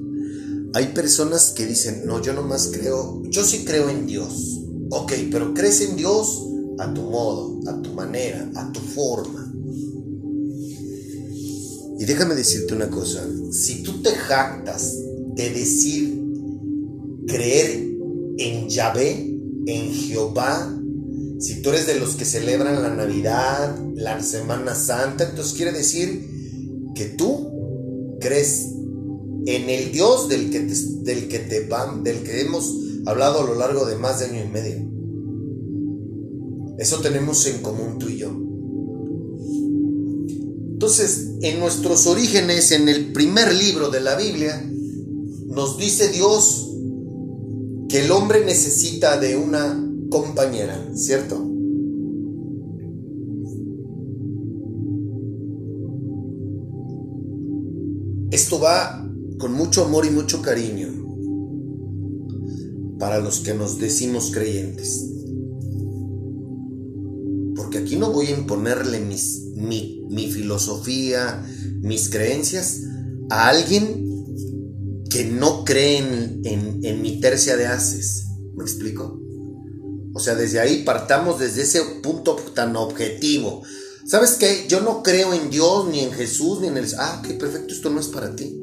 Hay 0.74 0.88
personas 0.88 1.50
que 1.50 1.66
dicen, 1.66 2.02
no, 2.06 2.22
yo 2.22 2.32
nomás 2.32 2.70
creo, 2.72 3.22
yo 3.28 3.44
sí 3.44 3.64
creo 3.64 3.90
en 3.90 4.06
Dios. 4.06 4.60
Ok, 4.90 5.12
pero 5.30 5.52
crees 5.52 5.80
en 5.82 5.96
Dios 5.96 6.42
a 6.78 6.92
tu 6.92 7.02
modo, 7.02 7.60
a 7.68 7.80
tu 7.82 7.92
manera, 7.92 8.50
a 8.54 8.72
tu 8.72 8.80
forma. 8.80 9.52
Y 11.98 12.04
déjame 12.04 12.34
decirte 12.34 12.74
una 12.74 12.88
cosa, 12.88 13.26
si 13.52 13.82
tú 13.82 14.02
te 14.02 14.10
jactas 14.10 14.96
de 15.36 15.50
decir 15.50 16.11
creer 17.26 17.88
en 18.38 18.68
Yahvé, 18.68 19.36
en 19.66 19.92
Jehová, 19.92 20.78
si 21.42 21.60
tú 21.60 21.70
eres 21.70 21.86
de 21.88 21.98
los 21.98 22.14
que 22.14 22.24
celebran 22.24 22.82
la 22.82 22.94
Navidad, 22.94 23.76
la 23.96 24.22
Semana 24.22 24.76
Santa, 24.76 25.28
entonces 25.28 25.54
quiere 25.54 25.72
decir 25.72 26.28
que 26.94 27.06
tú 27.06 27.50
crees 28.20 28.68
en 29.46 29.68
el 29.68 29.90
Dios 29.90 30.28
del 30.28 30.50
que 30.50 30.60
te, 30.60 30.74
del 31.02 31.26
que 31.26 31.40
te 31.40 31.66
van, 31.66 32.04
del 32.04 32.22
que 32.22 32.42
hemos 32.42 32.76
hablado 33.06 33.40
a 33.40 33.44
lo 33.44 33.56
largo 33.56 33.86
de 33.86 33.96
más 33.96 34.20
de 34.20 34.26
año 34.26 34.44
y 34.44 34.48
medio. 34.48 34.88
Eso 36.78 37.00
tenemos 37.00 37.44
en 37.46 37.60
común 37.60 37.98
tú 37.98 38.08
y 38.08 38.18
yo. 38.18 38.28
Entonces, 40.72 41.32
en 41.40 41.58
nuestros 41.58 42.06
orígenes, 42.06 42.70
en 42.70 42.88
el 42.88 43.12
primer 43.12 43.52
libro 43.52 43.90
de 43.90 44.00
la 44.00 44.14
Biblia, 44.14 44.64
nos 45.46 45.76
dice 45.76 46.08
Dios 46.08 46.71
que 47.92 48.02
el 48.02 48.10
hombre 48.10 48.42
necesita 48.42 49.20
de 49.20 49.36
una 49.36 49.86
compañera, 50.08 50.82
¿cierto? 50.94 51.36
Esto 58.30 58.58
va 58.58 59.06
con 59.38 59.52
mucho 59.52 59.84
amor 59.84 60.06
y 60.06 60.10
mucho 60.10 60.40
cariño 60.40 60.88
para 62.98 63.18
los 63.18 63.40
que 63.40 63.52
nos 63.52 63.78
decimos 63.78 64.30
creyentes. 64.32 65.10
Porque 67.54 67.76
aquí 67.76 67.96
no 67.96 68.10
voy 68.10 68.28
a 68.28 68.38
imponerle 68.38 69.00
mi, 69.00 70.30
filosofía, 70.30 71.44
mis 71.82 72.08
creencias 72.08 72.84
a 73.28 73.50
alguien 73.50 74.11
que 75.12 75.24
no 75.24 75.64
cree 75.64 75.98
en, 75.98 76.80
en 76.82 77.02
mi 77.02 77.20
tercia 77.20 77.56
de 77.56 77.66
haces. 77.66 78.24
¿Me 78.54 78.64
explico? 78.64 79.20
O 80.14 80.20
sea, 80.20 80.34
desde 80.34 80.60
ahí 80.60 80.82
partamos 80.84 81.38
desde 81.38 81.62
ese 81.62 81.82
punto 82.02 82.36
tan 82.54 82.76
objetivo. 82.76 83.62
¿Sabes 84.06 84.32
qué? 84.32 84.66
Yo 84.68 84.80
no 84.80 85.02
creo 85.02 85.32
en 85.32 85.50
Dios, 85.50 85.88
ni 85.88 86.00
en 86.00 86.12
Jesús, 86.12 86.60
ni 86.60 86.68
en 86.68 86.76
el... 86.76 86.86
Ah, 86.98 87.22
qué 87.26 87.34
perfecto, 87.34 87.72
esto 87.72 87.88
no 87.88 88.00
es 88.00 88.08
para 88.08 88.34
ti. 88.34 88.58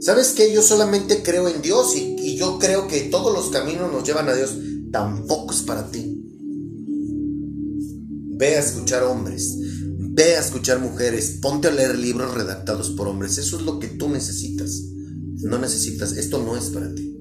¿Sabes 0.00 0.32
qué? 0.32 0.52
Yo 0.52 0.62
solamente 0.62 1.22
creo 1.22 1.48
en 1.48 1.60
Dios 1.60 1.94
y, 1.96 2.16
y 2.18 2.36
yo 2.36 2.58
creo 2.58 2.88
que 2.88 3.02
todos 3.02 3.32
los 3.32 3.50
caminos 3.50 3.92
nos 3.92 4.04
llevan 4.04 4.28
a 4.28 4.34
Dios. 4.34 4.56
Tampoco 4.90 5.52
es 5.52 5.62
para 5.62 5.90
ti. 5.90 6.18
Ve 8.34 8.56
a 8.56 8.60
escuchar 8.60 9.04
hombres, 9.04 9.56
ve 10.14 10.36
a 10.36 10.40
escuchar 10.40 10.78
mujeres, 10.78 11.38
ponte 11.40 11.68
a 11.68 11.70
leer 11.72 11.98
libros 11.98 12.34
redactados 12.34 12.90
por 12.90 13.08
hombres. 13.08 13.38
Eso 13.38 13.56
es 13.56 13.62
lo 13.62 13.78
que 13.78 13.88
tú 13.88 14.10
necesitas. 14.10 14.82
No 15.38 15.58
necesitas, 15.58 16.12
esto 16.12 16.42
no 16.42 16.56
es 16.56 16.66
para 16.66 16.94
ti. 16.94 17.16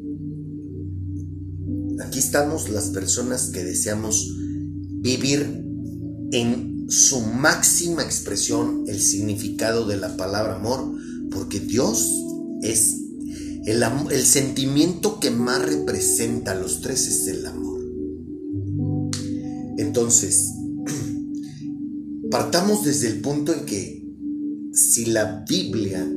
Aquí 2.02 2.20
estamos 2.20 2.70
las 2.70 2.90
personas 2.90 3.50
que 3.50 3.64
deseamos 3.64 4.36
vivir 5.02 5.64
en 6.32 6.86
su 6.90 7.22
máxima 7.22 8.04
expresión 8.04 8.84
el 8.88 9.00
significado 9.00 9.88
de 9.88 9.96
la 9.96 10.18
palabra 10.18 10.58
amor, 10.58 10.94
porque 11.32 11.62
Dios 11.62 12.12
es 12.62 12.98
el, 13.66 13.84
el 14.12 14.26
sentimiento 14.26 15.20
que 15.22 15.32
más 15.32 15.64
representa 15.64 16.52
a 16.52 16.56
los 16.56 16.82
tres 16.82 17.08
es 17.08 17.28
el 17.28 17.46
amor. 17.46 17.80
Entonces, 19.78 20.52
partamos 22.32 22.86
desde 22.86 23.10
el 23.10 23.20
punto 23.20 23.54
en 23.54 23.66
que 23.66 24.02
si 24.72 25.06
la 25.06 25.44
Biblia 25.48 26.10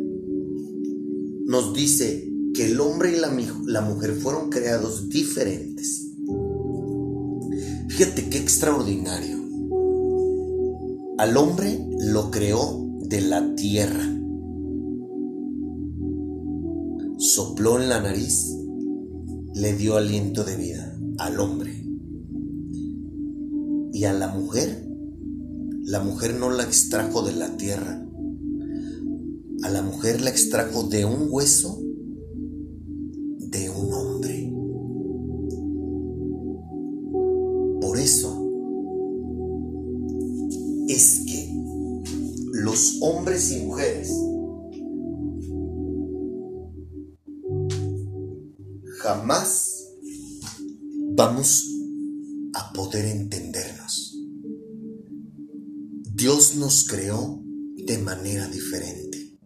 nos 1.46 1.74
dice 1.74 2.32
que 2.54 2.70
el 2.70 2.80
hombre 2.80 3.16
y 3.16 3.20
la, 3.20 3.80
mujer 3.80 4.14
fueron 4.14 4.48
creados 4.48 5.08
diferentes, 5.08 6.12
fíjate 7.88 8.28
qué 8.30 8.38
extraordinario. 8.38 9.42
Al 11.18 11.36
hombre 11.36 11.84
lo 11.98 12.30
creó 12.30 12.88
de 13.00 13.20
la 13.20 13.54
tierra. 13.56 14.08
Sopló 17.18 17.80
en 17.80 17.88
la 17.88 18.00
nariz, 18.00 18.56
le 19.54 19.72
dio 19.74 19.96
aliento 19.96 20.44
de 20.44 20.56
vida 20.56 20.96
al 21.18 21.40
hombre. 21.40 21.72
Y 23.92 24.04
a 24.04 24.12
la 24.12 24.28
mujer, 24.28 24.93
la 25.84 26.00
mujer 26.00 26.34
no 26.34 26.50
la 26.50 26.62
extrajo 26.62 27.22
de 27.22 27.34
la 27.34 27.58
tierra. 27.58 28.02
A 29.62 29.68
la 29.68 29.82
mujer 29.82 30.22
la 30.22 30.30
extrajo 30.30 30.84
de 30.84 31.04
un 31.04 31.28
hueso 31.30 31.83
Nos 56.56 56.86
creó 56.86 57.42
de 57.76 57.98
manera 57.98 58.46
diferente. 58.46 59.38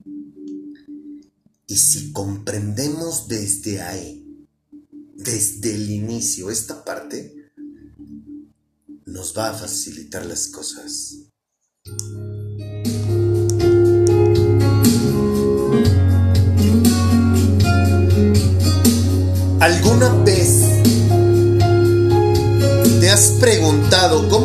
Y 1.66 1.76
si 1.76 2.12
comprendemos 2.12 3.28
desde 3.28 3.80
ahí, 3.80 4.46
desde 5.14 5.74
el 5.74 5.90
inicio, 5.90 6.50
esta 6.50 6.84
parte, 6.84 7.34
nos 9.06 9.36
va 9.36 9.50
a 9.50 9.54
facilitar 9.54 10.26
las 10.26 10.48
cosas. 10.48 11.17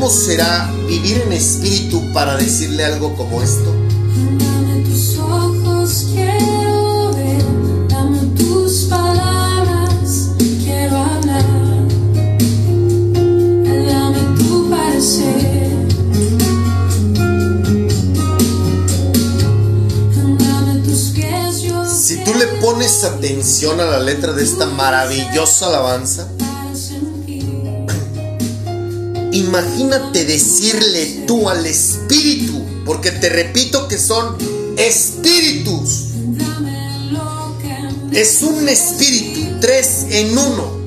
Cómo 0.03 0.13
será 0.13 0.69
vivir 0.85 1.21
en 1.25 1.31
espíritu 1.31 2.11
para 2.11 2.35
decirle 2.35 2.83
algo 2.83 3.15
como 3.15 3.41
esto? 3.41 3.73
pones 22.63 23.03
atención 23.03 23.81
a 23.81 23.85
la 23.85 23.99
letra 23.99 24.31
de 24.31 24.41
esta 24.41 24.65
maravillosa 24.65 25.67
alabanza? 25.67 26.32
Imagínate 29.33 30.25
decirle 30.25 31.23
tú 31.25 31.49
al 31.49 31.65
espíritu, 31.65 32.63
porque 32.85 33.09
te 33.09 33.29
repito 33.29 33.87
que 33.87 33.97
son 33.97 34.37
espíritus. 34.77 36.09
Es 38.11 38.43
un 38.43 38.69
espíritu, 38.69 39.59
tres 39.59 40.05
en 40.11 40.37
uno. 40.37 40.83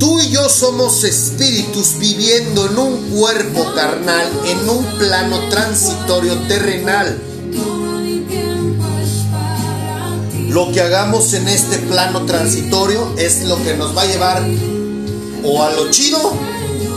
Tú 0.00 0.18
y 0.18 0.30
yo 0.30 0.48
somos 0.48 1.04
espíritus 1.04 1.96
viviendo 2.00 2.66
en 2.66 2.76
un 2.76 3.10
cuerpo 3.10 3.72
carnal, 3.76 4.26
en 4.46 4.68
un 4.68 4.84
plano 4.98 5.48
transitorio 5.48 6.36
terrenal. 6.48 7.29
Lo 10.50 10.72
que 10.72 10.80
hagamos 10.80 11.32
en 11.34 11.46
este 11.46 11.78
plano 11.78 12.26
transitorio 12.26 13.14
es 13.16 13.44
lo 13.44 13.62
que 13.62 13.76
nos 13.76 13.96
va 13.96 14.02
a 14.02 14.06
llevar 14.06 14.44
o 15.44 15.62
a 15.62 15.70
lo 15.70 15.92
chido 15.92 16.18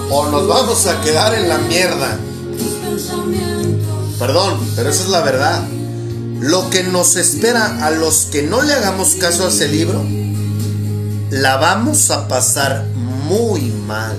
o 0.10 0.26
nos 0.30 0.48
vamos 0.48 0.88
a 0.88 1.00
quedar 1.02 1.36
en 1.36 1.48
la 1.48 1.60
mierda. 1.60 2.18
Perdón, 4.18 4.60
pero 4.76 4.90
esa 4.90 5.04
es 5.04 5.10
la 5.10 5.22
verdad. 5.22 5.68
Lo 6.40 6.72
que 6.72 6.82
nos 6.82 7.16
espera 7.16 7.86
a 7.86 7.92
los 7.92 8.26
que 8.32 8.42
no 8.42 8.64
le 8.64 8.74
hagamos 8.74 9.10
caso 9.20 9.46
a 9.46 9.50
ese 9.50 9.68
libro, 9.68 10.04
la 11.30 11.58
vamos 11.58 12.10
a 12.10 12.28
pasar 12.28 12.88
muy 12.96 13.62
mal. 13.62 14.18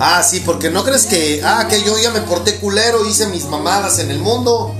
Ah, 0.00 0.24
sí, 0.24 0.42
porque 0.44 0.68
no 0.68 0.82
crees 0.82 1.06
que, 1.06 1.42
ah, 1.44 1.68
que 1.70 1.80
yo 1.84 1.96
ya 1.96 2.10
me 2.10 2.22
porté 2.22 2.56
culero, 2.56 3.06
hice 3.06 3.28
mis 3.28 3.44
mamadas 3.44 4.00
en 4.00 4.10
el 4.10 4.18
mundo 4.18 4.74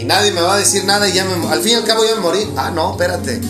y 0.00 0.04
nadie 0.04 0.30
me 0.30 0.42
va 0.42 0.54
a 0.54 0.58
decir 0.58 0.84
nada 0.84 1.08
y 1.08 1.12
ya 1.12 1.24
me, 1.24 1.48
al 1.48 1.60
fin 1.60 1.72
y 1.72 1.74
al 1.76 1.84
cabo 1.84 2.04
ya 2.04 2.14
me 2.16 2.20
morí. 2.20 2.50
Ah, 2.56 2.70
no, 2.70 2.92
espérate. 2.92 3.40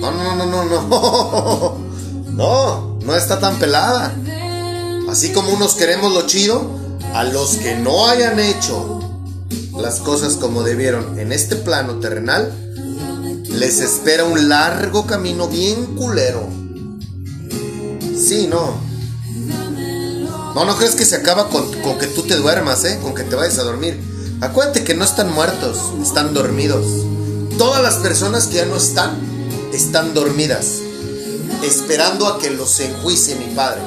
No, 0.00 0.10
no, 0.10 0.36
no, 0.36 0.46
no, 0.46 0.64
no. 0.64 1.84
No, 2.34 2.98
no 3.04 3.14
está 3.14 3.38
tan 3.38 3.60
pelada. 3.60 4.12
Así 5.08 5.32
como 5.32 5.50
unos 5.50 5.74
queremos 5.74 6.12
lo 6.12 6.26
chido, 6.26 6.68
a 7.12 7.22
los 7.22 7.54
que 7.56 7.76
no 7.76 8.08
hayan 8.08 8.40
hecho 8.40 9.00
las 9.78 10.00
cosas 10.00 10.34
como 10.34 10.64
debieron 10.64 11.18
en 11.20 11.30
este 11.30 11.54
plano 11.54 12.00
terrenal, 12.00 12.52
les 13.48 13.78
espera 13.78 14.24
un 14.24 14.48
largo 14.48 15.06
camino 15.06 15.46
bien 15.46 15.94
culero. 15.94 16.48
Sí, 18.18 18.48
no. 18.48 18.82
No, 20.56 20.64
no 20.64 20.76
crees 20.76 20.96
que 20.96 21.04
se 21.04 21.14
acaba 21.16 21.48
con, 21.48 21.72
con, 21.82 21.98
que 21.98 22.08
tú 22.08 22.22
te 22.22 22.34
duermas, 22.34 22.84
¿eh? 22.84 22.98
Con 23.00 23.14
que 23.14 23.22
te 23.22 23.36
vayas 23.36 23.58
a 23.58 23.62
dormir. 23.62 24.13
Acuérdate 24.44 24.84
que 24.84 24.92
no 24.92 25.06
están 25.06 25.32
muertos, 25.32 25.78
están 26.02 26.34
dormidos. 26.34 26.84
Todas 27.56 27.82
las 27.82 27.94
personas 27.94 28.46
que 28.46 28.56
ya 28.56 28.66
no 28.66 28.76
están, 28.76 29.16
están 29.72 30.12
dormidas, 30.12 30.80
esperando 31.62 32.28
a 32.28 32.38
que 32.38 32.50
los 32.50 32.78
enjuicie 32.80 33.36
mi 33.36 33.54
Padre. 33.54 33.80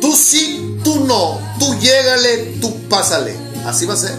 Tú 0.00 0.16
sí, 0.16 0.78
tú 0.82 1.04
no, 1.04 1.38
tú 1.58 1.74
llégale, 1.78 2.56
tú 2.58 2.74
pásale. 2.88 3.36
Así 3.66 3.84
va 3.84 3.92
a 3.92 3.96
ser. 3.98 4.16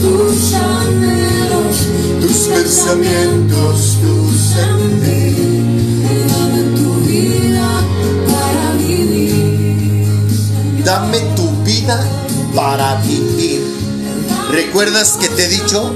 tus 0.00 0.52
anhelos, 0.54 1.76
tus 2.20 2.48
pensamientos, 2.48 3.98
Dame 10.84 11.18
tu 11.36 11.48
vida 11.62 12.04
para 12.54 12.96
vivir. 13.02 13.62
¿Recuerdas 14.50 15.12
que 15.12 15.28
te 15.28 15.44
he 15.44 15.48
dicho 15.48 15.94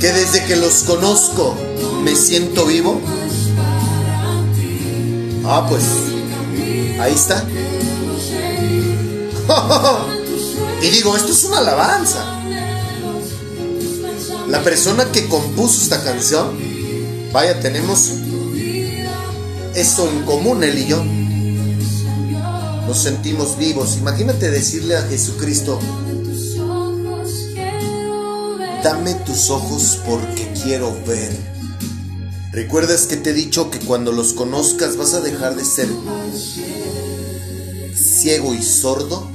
que 0.00 0.12
desde 0.12 0.44
que 0.44 0.56
los 0.56 0.82
conozco 0.82 1.56
me 2.02 2.16
siento 2.16 2.66
vivo? 2.66 3.00
Ah, 5.44 5.64
pues 5.68 5.84
ahí 7.00 7.14
está. 7.14 7.44
y 10.82 10.88
digo, 10.88 11.16
esto 11.16 11.32
es 11.32 11.44
una 11.44 11.58
alabanza. 11.58 12.24
La 14.48 14.62
persona 14.62 15.04
que 15.12 15.28
compuso 15.28 15.80
esta 15.80 16.02
canción, 16.02 16.58
vaya, 17.32 17.60
tenemos 17.60 18.10
eso 19.74 20.08
en 20.08 20.22
común, 20.24 20.64
él 20.64 20.78
y 20.78 20.86
yo. 20.86 21.02
Nos 22.86 23.02
sentimos 23.02 23.56
vivos. 23.56 23.96
Imagínate 23.96 24.50
decirle 24.50 24.96
a 24.96 25.02
Jesucristo, 25.02 25.80
dame 28.82 29.14
tus 29.26 29.48
ojos 29.50 30.00
porque 30.06 30.52
quiero 30.62 30.94
ver. 31.06 31.32
¿Recuerdas 32.52 33.06
que 33.06 33.16
te 33.16 33.30
he 33.30 33.32
dicho 33.32 33.70
que 33.70 33.80
cuando 33.80 34.12
los 34.12 34.34
conozcas 34.34 34.96
vas 34.96 35.14
a 35.14 35.20
dejar 35.20 35.56
de 35.56 35.64
ser 35.64 35.88
ciego 37.94 38.54
y 38.54 38.62
sordo? 38.62 39.30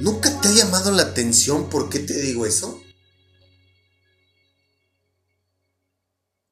¿Nunca 0.00 0.40
te 0.40 0.48
ha 0.48 0.52
llamado 0.52 0.92
la 0.92 1.02
atención 1.02 1.68
por 1.68 1.90
qué 1.90 1.98
te 1.98 2.20
digo 2.22 2.46
eso? 2.46 2.80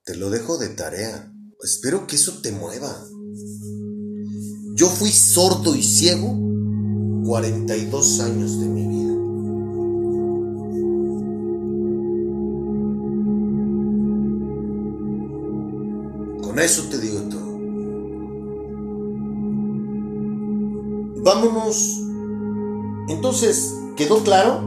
Te 0.04 0.16
lo 0.16 0.28
dejo 0.30 0.58
de 0.58 0.68
tarea. 0.68 1.32
Espero 1.62 2.06
que 2.06 2.16
eso 2.16 2.40
te 2.42 2.52
mueva. 2.52 3.06
Yo 4.78 4.86
fui 4.86 5.10
sordo 5.10 5.74
y 5.74 5.82
ciego 5.82 6.38
42 7.24 8.20
años 8.20 8.60
de 8.60 8.66
mi 8.68 8.86
vida. 8.86 9.12
Con 16.44 16.60
eso 16.60 16.84
te 16.84 16.98
digo 16.98 17.18
todo. 17.22 17.58
Vámonos. 21.24 22.00
Entonces, 23.08 23.74
¿quedó 23.96 24.22
claro? 24.22 24.60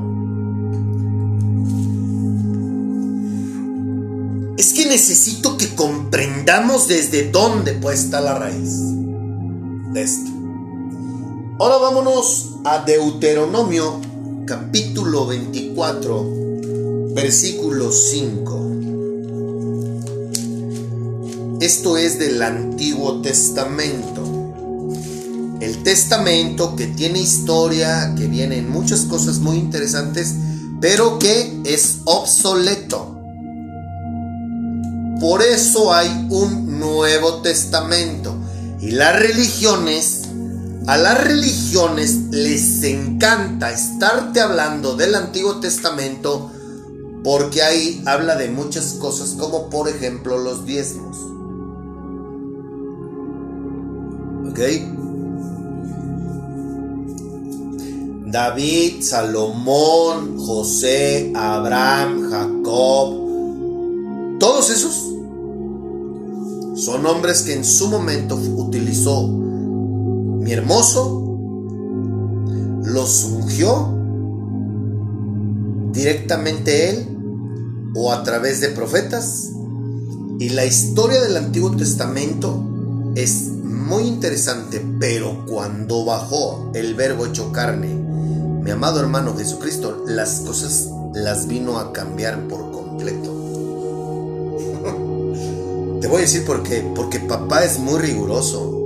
Es 4.58 4.74
que 4.74 4.88
necesito 4.88 5.56
que 5.56 5.74
comprendamos 5.74 6.90
desde 6.90 7.32
dónde 7.32 7.76
puede 7.76 7.96
estar 7.96 8.22
la 8.22 8.38
raíz 8.38 9.01
de. 9.94 10.32
Ahora 11.60 11.78
vámonos 11.78 12.56
a 12.64 12.80
Deuteronomio 12.86 14.00
capítulo 14.46 15.28
24, 15.28 17.14
versículo 17.14 17.92
5. 17.92 18.72
Esto 21.60 21.98
es 21.98 22.18
del 22.20 22.42
Antiguo 22.42 23.22
Testamento. 23.22 24.22
El 25.60 25.84
Testamento 25.84 26.76
que 26.76 26.88
tiene 26.88 27.20
historia, 27.20 28.16
que 28.18 28.28
viene 28.28 28.58
en 28.58 28.72
muchas 28.72 29.02
cosas 29.02 29.40
muy 29.40 29.58
interesantes, 29.58 30.34
pero 30.80 31.20
que 31.20 31.62
es 31.66 32.00
obsoleto. 32.06 33.20
Por 35.20 35.44
eso 35.44 35.94
hay 35.94 36.28
un 36.32 36.80
Nuevo 36.80 37.42
Testamento. 37.42 38.41
Y 38.82 38.92
las 38.92 39.20
religiones, 39.20 40.24
a 40.88 40.98
las 40.98 41.24
religiones 41.24 42.16
les 42.32 42.84
encanta 42.84 43.72
estarte 43.72 44.42
hablando 44.42 44.96
del 44.96 45.14
Antiguo 45.14 45.60
Testamento 45.60 46.50
porque 47.24 47.62
ahí 47.62 48.02
habla 48.08 48.36
de 48.36 48.50
muchas 48.50 48.94
cosas 48.94 49.36
como 49.38 49.70
por 49.70 49.88
ejemplo 49.88 50.40
los 50.40 50.66
diezmos. 50.66 51.16
¿Ok? 54.50 54.60
David, 58.32 59.04
Salomón, 59.04 60.40
José, 60.40 61.32
Abraham, 61.36 62.32
Jacob, 62.32 63.20
todos 64.40 64.72
esos 64.72 65.11
son 66.82 67.06
hombres 67.06 67.44
que 67.44 67.54
en 67.54 67.64
su 67.64 67.90
momento 67.90 68.36
utilizó 68.36 69.28
mi 69.28 70.52
hermoso, 70.52 71.38
los 72.84 73.24
ungió 73.24 73.94
directamente 75.92 76.90
él 76.90 77.08
o 77.94 78.12
a 78.12 78.24
través 78.24 78.62
de 78.62 78.70
profetas. 78.70 79.52
Y 80.40 80.50
la 80.50 80.66
historia 80.66 81.22
del 81.22 81.38
Antiguo 81.38 81.70
Testamento 81.76 82.64
es 83.14 83.50
muy 83.64 84.08
interesante, 84.08 84.84
pero 85.00 85.46
cuando 85.46 86.04
bajó 86.04 86.72
el 86.74 86.96
verbo 86.96 87.28
hecho 87.28 87.52
carne, 87.52 87.90
mi 87.90 88.72
amado 88.72 89.00
hermano 89.00 89.38
Jesucristo, 89.38 90.04
las 90.08 90.40
cosas 90.40 90.90
las 91.14 91.48
vino 91.48 91.78
a 91.78 91.94
cambiar 91.94 92.48
por 92.48 92.72
completo. 92.72 93.41
Te 96.02 96.08
voy 96.08 96.18
a 96.18 96.22
decir 96.22 96.44
por 96.46 96.64
qué. 96.64 96.84
Porque 96.96 97.20
papá 97.20 97.64
es 97.64 97.80
muy 97.80 98.00
riguroso. 98.00 98.80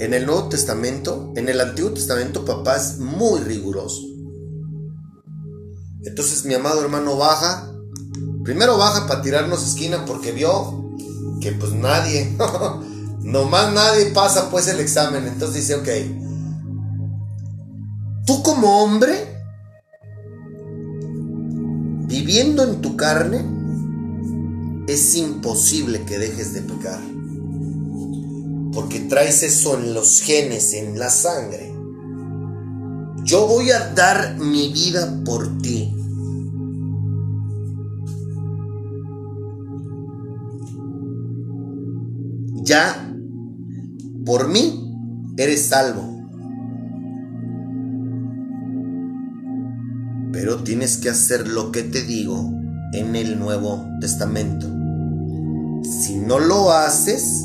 En 0.00 0.14
el 0.14 0.24
Nuevo 0.24 0.48
Testamento, 0.48 1.32
en 1.36 1.48
el 1.48 1.60
Antiguo 1.60 1.92
Testamento, 1.92 2.44
papá 2.44 2.76
es 2.76 2.98
muy 2.98 3.40
riguroso. 3.40 4.02
Entonces 6.04 6.44
mi 6.44 6.54
amado 6.54 6.82
hermano 6.82 7.16
baja. 7.16 7.70
Primero 8.44 8.76
baja 8.78 9.06
para 9.08 9.22
tirarnos 9.22 9.66
esquina 9.66 10.04
porque 10.04 10.30
vio 10.30 10.84
que 11.40 11.52
pues 11.52 11.72
nadie, 11.72 12.36
nomás 13.20 13.72
nadie 13.72 14.06
pasa 14.06 14.50
pues 14.50 14.68
el 14.68 14.80
examen. 14.80 15.26
Entonces 15.26 15.66
dice, 15.66 15.74
ok, 15.76 15.88
tú 18.26 18.42
como 18.42 18.82
hombre, 18.82 19.42
viviendo 22.06 22.64
en 22.64 22.80
tu 22.80 22.96
carne, 22.96 23.53
es 24.86 25.14
imposible 25.14 26.04
que 26.04 26.18
dejes 26.18 26.52
de 26.52 26.62
pecar. 26.62 27.00
Porque 28.72 29.00
traes 29.00 29.42
eso 29.42 29.78
en 29.78 29.94
los 29.94 30.20
genes, 30.20 30.74
en 30.74 30.98
la 30.98 31.10
sangre. 31.10 31.72
Yo 33.24 33.46
voy 33.46 33.70
a 33.70 33.92
dar 33.94 34.36
mi 34.38 34.72
vida 34.72 35.22
por 35.24 35.58
ti. 35.58 35.94
Ya, 42.64 43.12
por 44.24 44.48
mí, 44.48 45.32
eres 45.36 45.66
salvo. 45.66 46.14
Pero 50.32 50.62
tienes 50.64 50.96
que 50.96 51.10
hacer 51.10 51.46
lo 51.46 51.70
que 51.70 51.82
te 51.82 52.02
digo 52.02 52.52
en 52.92 53.16
el 53.16 53.38
Nuevo 53.38 53.86
Testamento. 54.00 54.73
No 56.14 56.38
lo 56.38 56.70
haces, 56.70 57.42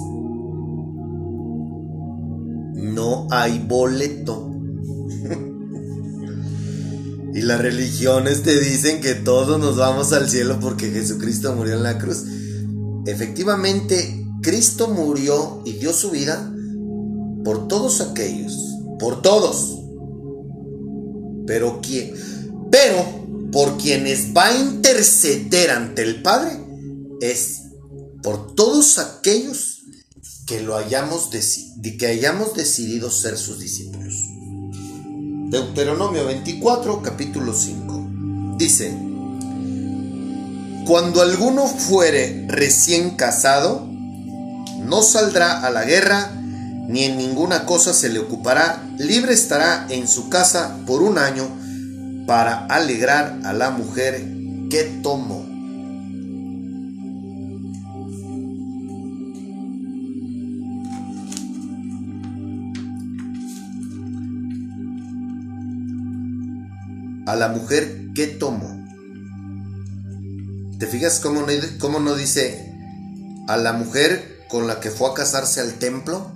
no 2.76 3.28
hay 3.30 3.60
boleto. 3.60 4.46
Y 7.32 7.42
las 7.42 7.62
religiones 7.62 8.42
te 8.42 8.60
dicen 8.60 9.02
que 9.02 9.14
todos 9.14 9.60
nos 9.60 9.78
vamos 9.78 10.12
al 10.14 10.28
cielo 10.28 10.58
porque 10.60 10.90
Jesucristo 10.90 11.56
murió 11.56 11.76
en 11.76 11.84
la 11.84 12.00
cruz. 12.00 12.26
Efectivamente, 13.06 14.26
Cristo 14.42 14.88
murió 14.90 15.62
y 15.64 15.74
dio 15.74 15.94
su 15.94 16.10
vida 16.10 16.52
por 17.46 17.68
todos 17.68 18.02
aquellos, 18.02 18.58
por 18.98 19.22
todos. 19.22 19.80
Pero 21.46 21.80
quién, 21.82 22.14
pero 22.72 23.06
por 23.52 23.78
quienes 23.78 24.36
va 24.36 24.48
a 24.48 24.58
interceder 24.58 25.72
ante 25.72 26.02
el 26.02 26.22
Padre 26.22 26.52
es 27.22 27.69
por 28.22 28.56
todos 28.56 28.98
aquellos 29.00 29.80
que 30.46 30.62
lo 30.62 30.76
hayamos, 30.76 31.30
que 31.98 32.08
hayamos 32.08 32.54
decidido 32.54 33.12
ser 33.12 33.38
sus 33.38 33.60
discípulos. 33.60 34.16
Deuteronomio 35.50 36.26
24, 36.26 37.02
capítulo 37.02 37.54
5. 37.54 38.08
Dice, 38.58 38.98
cuando 40.86 41.22
alguno 41.22 41.68
fuere 41.68 42.46
recién 42.48 43.12
casado, 43.12 43.88
no 43.88 45.02
saldrá 45.02 45.66
a 45.66 45.70
la 45.70 45.86
guerra, 45.86 46.32
ni 46.88 47.04
en 47.04 47.18
ninguna 47.18 47.66
cosa 47.66 47.94
se 47.94 48.10
le 48.10 48.20
ocupará, 48.20 48.84
libre 48.98 49.34
estará 49.34 49.88
en 49.90 50.08
su 50.08 50.30
casa 50.30 50.78
por 50.86 51.02
un 51.04 51.18
año 51.18 51.48
para 52.26 52.66
alegrar 52.66 53.40
a 53.44 53.54
la 53.54 53.72
mujer 53.72 54.24
que 54.70 54.84
tomó. 55.02 55.49
A 67.30 67.36
la 67.36 67.50
mujer 67.50 68.08
que 68.16 68.26
tomó. 68.26 68.76
¿Te 70.80 70.88
fijas 70.88 71.20
cómo 71.20 71.42
no, 71.42 71.48
cómo 71.80 72.00
no 72.00 72.16
dice 72.16 72.74
a 73.48 73.58
la 73.58 73.74
mujer 73.74 74.46
con 74.50 74.66
la 74.66 74.80
que 74.80 74.90
fue 74.90 75.12
a 75.12 75.14
casarse 75.14 75.62
al 75.62 75.74
templo? 75.74 76.32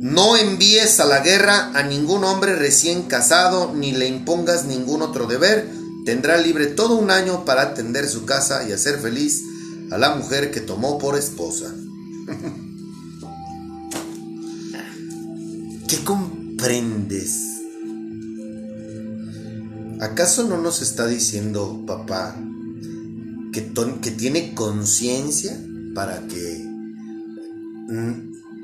No 0.00 0.36
envíes 0.36 1.00
a 1.00 1.04
la 1.04 1.20
guerra 1.20 1.72
a 1.74 1.82
ningún 1.82 2.22
hombre 2.22 2.54
recién 2.54 3.02
casado, 3.02 3.72
ni 3.74 3.90
le 3.92 4.06
impongas 4.06 4.66
ningún 4.66 5.02
otro 5.02 5.26
deber. 5.26 5.68
Tendrá 6.04 6.36
libre 6.36 6.66
todo 6.66 6.94
un 6.96 7.10
año 7.10 7.44
para 7.44 7.62
atender 7.62 8.08
su 8.08 8.24
casa 8.24 8.68
y 8.68 8.72
hacer 8.72 8.98
feliz 9.00 9.42
a 9.90 9.98
la 9.98 10.14
mujer 10.14 10.52
que 10.52 10.60
tomó 10.60 10.96
por 10.98 11.18
esposa. 11.18 11.74
¿Qué 15.90 16.04
comprendes? 16.04 17.62
¿Acaso 20.00 20.46
no 20.46 20.56
nos 20.56 20.82
está 20.82 21.08
diciendo 21.08 21.82
papá 21.84 22.40
que, 23.52 23.60
tiene 24.12 24.54
conciencia 24.54 25.60
para 25.92 26.28
que 26.28 26.64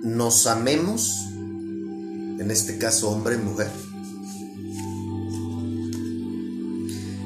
nos 0.05 0.47
amemos? 0.47 1.17
En 2.39 2.49
este 2.53 2.79
caso, 2.79 3.11
hombre 3.11 3.35
y 3.35 3.39
mujer. 3.39 3.73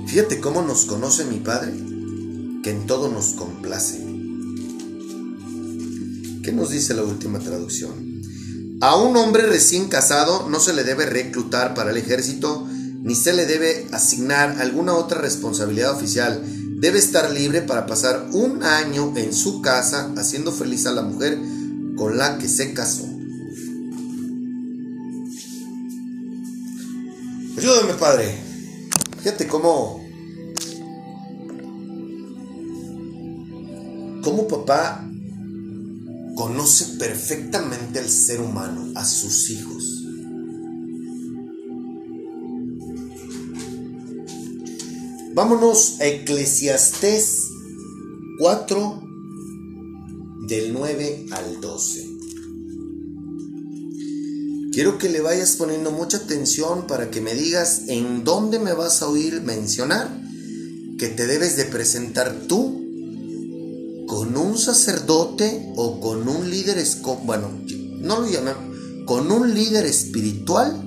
Fíjate 0.07 0.41
cómo 0.41 0.63
nos 0.63 0.87
conoce 0.87 1.27
mi 1.27 1.41
padre, 1.41 1.75
que 2.63 2.71
en 2.71 2.87
todo 2.87 3.11
nos 3.11 3.35
complace. 3.35 3.99
¿Qué 6.43 6.53
nos 6.53 6.71
dice 6.71 6.95
la 6.95 7.03
última 7.03 7.39
traducción? 7.39 8.10
A 8.83 8.97
un 8.97 9.15
hombre 9.19 9.45
recién 9.45 9.89
casado 9.89 10.49
no 10.49 10.59
se 10.59 10.73
le 10.73 10.85
debe 10.85 11.05
reclutar 11.05 11.75
para 11.75 11.91
el 11.91 11.99
ejército 11.99 12.67
ni 13.03 13.15
se 13.15 13.35
le 13.35 13.45
debe 13.45 13.87
asignar 13.93 14.59
alguna 14.59 14.95
otra 14.95 15.21
responsabilidad 15.21 15.93
oficial. 15.93 16.43
Debe 16.81 16.99
estar 16.99 17.31
libre 17.31 17.61
para 17.61 17.85
pasar 17.85 18.29
un 18.33 18.63
año 18.63 19.13
en 19.17 19.35
su 19.35 19.61
casa 19.61 20.11
haciendo 20.17 20.51
feliz 20.51 20.87
a 20.87 20.93
la 20.93 21.03
mujer 21.03 21.39
con 21.95 22.17
la 22.17 22.39
que 22.39 22.49
se 22.49 22.73
casó. 22.73 23.05
Ayúdame, 27.59 27.93
padre. 27.99 28.39
Fíjate 29.19 29.47
cómo. 29.47 30.03
Cómo 34.23 34.49
papá 34.49 35.10
conoce 36.41 36.97
perfectamente 36.99 37.99
al 37.99 38.09
ser 38.09 38.41
humano, 38.41 38.93
a 38.95 39.05
sus 39.05 39.51
hijos. 39.51 40.07
Vámonos 45.35 46.01
a 46.01 46.07
Eclesiastés 46.07 47.43
4 48.39 49.03
del 50.49 50.73
9 50.73 51.27
al 51.33 51.61
12. 51.61 52.09
Quiero 54.73 54.97
que 54.97 55.11
le 55.11 55.21
vayas 55.21 55.57
poniendo 55.57 55.91
mucha 55.91 56.17
atención 56.17 56.87
para 56.87 57.11
que 57.11 57.21
me 57.21 57.35
digas 57.35 57.83
en 57.89 58.25
dónde 58.25 58.59
me 58.59 58.73
vas 58.73 59.03
a 59.03 59.09
oír 59.09 59.43
mencionar 59.43 60.25
que 60.99 61.09
te 61.09 61.27
debes 61.27 61.59
de 61.59 61.67
presentar 61.67 62.35
tú 62.49 62.80
con 64.11 64.37
un 64.37 64.59
sacerdote 64.59 65.73
o 65.77 66.01
con 66.01 66.29
un 66.29 66.51
líder, 66.51 66.85
bueno, 67.25 67.49
no 68.01 68.19
lo 68.19 68.29
llaman, 68.29 69.05
con 69.07 69.31
un 69.31 69.55
líder 69.55 69.87
espiritual 69.87 70.83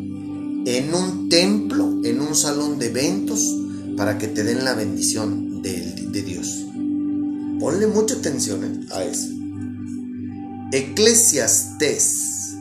en 0.65 0.93
un 0.93 1.29
templo, 1.29 2.01
en 2.03 2.19
un 2.19 2.35
salón 2.35 2.79
de 2.79 2.87
eventos, 2.87 3.39
para 3.95 4.17
que 4.17 4.27
te 4.27 4.43
den 4.43 4.65
la 4.65 4.73
bendición 4.73 5.61
de, 5.61 5.93
de 6.11 6.21
Dios. 6.21 6.65
Ponle 7.61 7.87
mucha 7.87 8.15
atención 8.15 8.65
eh, 8.65 8.87
a 8.91 9.05
eso. 9.05 9.29
Eclesiastes. 10.73 12.57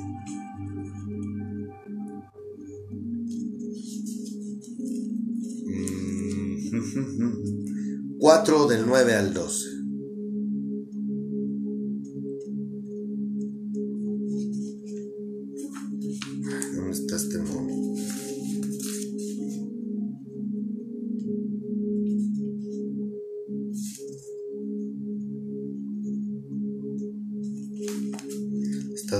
4 8.20 8.59
mm, 8.59 8.68
del 8.70 8.87
9 8.87 9.14
al 9.16 9.35
12. 9.35 9.71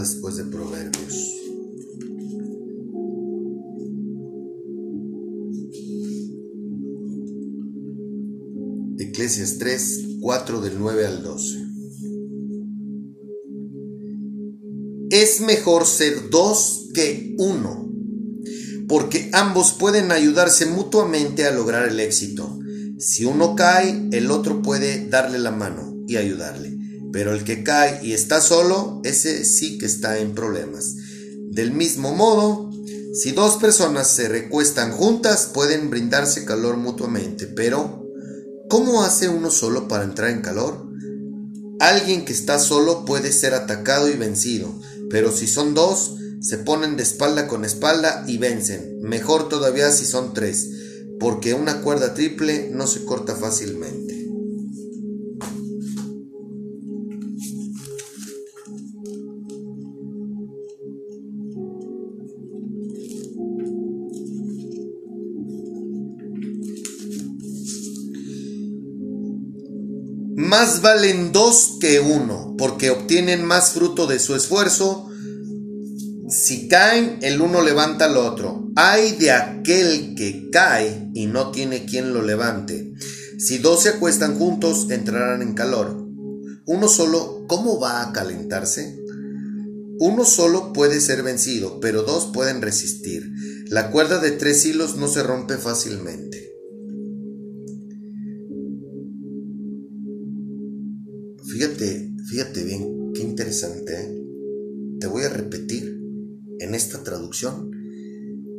Después 0.03 0.37
de 0.37 0.45
Proverbios. 0.45 1.29
Eclesias 8.99 9.59
3, 9.59 10.19
4 10.21 10.61
del 10.61 10.79
9 10.79 11.07
al 11.07 11.23
12. 11.23 11.63
Es 15.11 15.41
mejor 15.43 15.87
ser 15.87 16.31
dos 16.31 16.89
que 16.95 17.35
uno, 17.39 17.82
porque 18.93 19.31
ambos 19.33 19.73
pueden 19.73 20.13
ayudarse 20.13 20.67
mutuamente 20.67 21.47
a 21.47 21.51
lograr 21.51 21.89
el 21.89 21.99
éxito. 21.99 22.59
Si 22.99 23.25
uno 23.25 23.57
cae, 23.57 24.11
el 24.13 24.31
otro 24.31 24.61
puede 24.61 25.09
darle 25.09 25.39
la 25.39 25.51
mano 25.51 26.05
y 26.07 26.19
ayudarle. 26.19 26.77
Pero 27.11 27.33
el 27.33 27.43
que 27.43 27.65
cae 27.65 28.05
y 28.05 28.13
está 28.13 28.43
solo, 28.43 29.01
ese 29.03 29.47
sí 29.47 29.79
que 29.79 29.87
está 29.87 30.19
en 30.19 30.35
problemas. 30.35 30.95
Del 31.53 31.73
mismo 31.73 32.15
modo, 32.15 32.71
si 33.15 33.31
dos 33.31 33.57
personas 33.57 34.09
se 34.09 34.29
recuestan 34.29 34.93
juntas, 34.93 35.49
pueden 35.55 35.89
brindarse 35.89 36.45
calor 36.45 36.77
mutuamente. 36.77 37.47
Pero, 37.47 38.07
¿cómo 38.69 39.05
hace 39.05 39.31
uno 39.31 39.51
solo 39.51 39.89
para 39.89 40.05
entrar 40.05 40.29
en 40.29 40.43
calor? 40.43 40.87
Alguien 41.81 42.27
que 42.27 42.35
está 42.35 42.59
solo 42.59 43.07
puede 43.07 43.33
ser 43.33 43.55
atacado 43.55 44.11
y 44.11 44.19
vencido, 44.19 44.71
pero 45.09 45.33
si 45.33 45.47
son 45.47 45.73
dos, 45.73 46.17
se 46.43 46.59
ponen 46.59 46.97
de 46.97 47.05
espalda 47.05 47.47
con 47.47 47.65
espalda 47.65 48.25
y 48.27 48.37
vencen. 48.37 49.01
Mejor 49.01 49.49
todavía 49.49 49.93
si 49.93 50.05
son 50.05 50.35
tres, 50.35 50.71
porque 51.21 51.55
una 51.55 51.83
cuerda 51.83 52.15
triple 52.15 52.69
no 52.73 52.89
se 52.89 53.05
corta 53.05 53.37
fácilmente. 53.37 54.23
Más 70.35 70.83
valen 70.83 71.31
dos 71.33 71.79
que 71.81 72.01
uno, 72.01 72.57
porque 72.59 72.91
obtienen 72.91 73.45
más 73.45 73.71
fruto 73.71 74.07
de 74.07 74.19
su 74.19 74.35
esfuerzo. 74.35 75.12
Si 76.33 76.67
caen, 76.67 77.19
el 77.21 77.43
uno 77.43 77.61
levanta 77.61 78.07
al 78.07 78.17
otro. 78.17 78.71
Hay 78.75 79.17
de 79.17 79.33
aquel 79.33 80.15
que 80.15 80.49
cae 80.51 81.11
y 81.13 81.27
no 81.27 81.51
tiene 81.51 81.85
quien 81.85 82.15
lo 82.15 82.23
levante. 82.23 82.95
Si 83.39 83.59
dos 83.59 83.83
se 83.83 83.91
acuestan 83.91 84.39
juntos, 84.39 84.87
entrarán 84.89 85.43
en 85.43 85.53
calor. 85.53 86.09
Uno 86.65 86.89
solo, 86.89 87.45
¿cómo 87.49 87.79
va 87.79 88.01
a 88.01 88.13
calentarse? 88.15 88.99
Uno 89.99 90.25
solo 90.25 90.73
puede 90.73 91.03
ser 91.03 91.23
vencido, 91.23 91.81
pero 91.81 92.03
dos 92.03 92.31
pueden 92.33 92.63
resistir. 92.63 93.31
La 93.69 93.91
cuerda 93.91 94.19
de 94.19 94.31
tres 94.31 94.65
hilos 94.65 94.97
no 94.97 95.09
se 95.09 95.23
rompe 95.23 95.59
fácilmente. 95.59 96.51
Fíjate, 101.45 102.11
fíjate 102.31 102.65
bien, 102.65 103.13
qué 103.13 103.21
interesante. 103.21 103.93
¿eh? 103.93 104.25
Te 104.99 105.07
voy 105.09 105.25
a 105.25 105.29
repetir 105.29 106.02
en 106.63 106.75
esta 106.75 107.03
traducción 107.03 107.71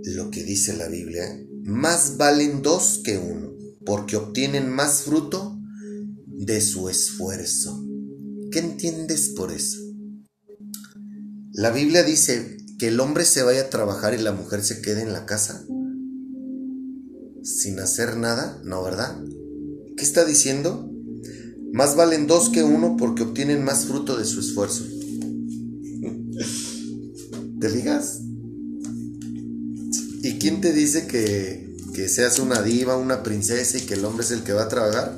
lo 0.04 0.30
que 0.30 0.44
dice 0.44 0.76
la 0.76 0.88
Biblia. 0.88 1.24
Más 1.64 2.18
valen 2.18 2.62
dos 2.62 3.02
que 3.04 3.18
uno, 3.18 3.54
porque 3.86 4.18
obtienen 4.18 4.70
más 4.70 5.04
fruto 5.04 5.60
de 6.28 6.62
su 6.62 6.90
esfuerzo. 6.90 7.86
¿Qué 8.52 8.60
entiendes 8.60 9.30
por 9.30 9.52
eso? 9.52 9.80
La 11.54 11.72
Biblia 11.72 12.04
dice 12.04 12.58
que 12.78 12.90
el 12.90 13.00
hombre 13.00 13.26
se 13.26 13.44
vaya 13.44 13.62
a 13.62 13.70
trabajar 13.70 14.14
y 14.14 14.22
la 14.22 14.34
mujer 14.34 14.64
se 14.64 14.82
quede 14.82 15.02
en 15.02 15.14
la 15.14 15.26
casa 15.26 15.66
sin 17.44 17.80
hacer 17.80 18.18
nada, 18.18 18.62
¿no, 18.64 18.84
verdad? 18.84 19.22
¿Qué 19.98 20.04
está 20.04 20.26
diciendo? 20.26 20.90
Más 21.72 21.96
valen 21.96 22.28
dos 22.28 22.50
que 22.50 22.64
uno 22.64 22.96
porque 22.98 23.24
obtienen 23.24 23.64
más 23.64 23.86
fruto 23.86 24.18
de 24.18 24.26
su 24.26 24.40
esfuerzo. 24.40 24.86
¿Te 27.64 27.72
digas? 27.72 28.20
¿Y 30.22 30.38
quién 30.38 30.60
te 30.60 30.74
dice 30.74 31.08
que, 31.08 31.78
que 31.94 32.10
seas 32.10 32.40
una 32.40 32.62
diva, 32.62 32.98
una 32.98 33.24
princesa 33.24 33.78
y 33.78 33.84
que 33.84 33.94
el 33.94 34.04
hombre 34.04 34.26
es 34.26 34.32
el 34.32 34.44
que 34.44 34.52
va 34.52 34.64
a 34.64 34.68
trabajar? 34.68 35.18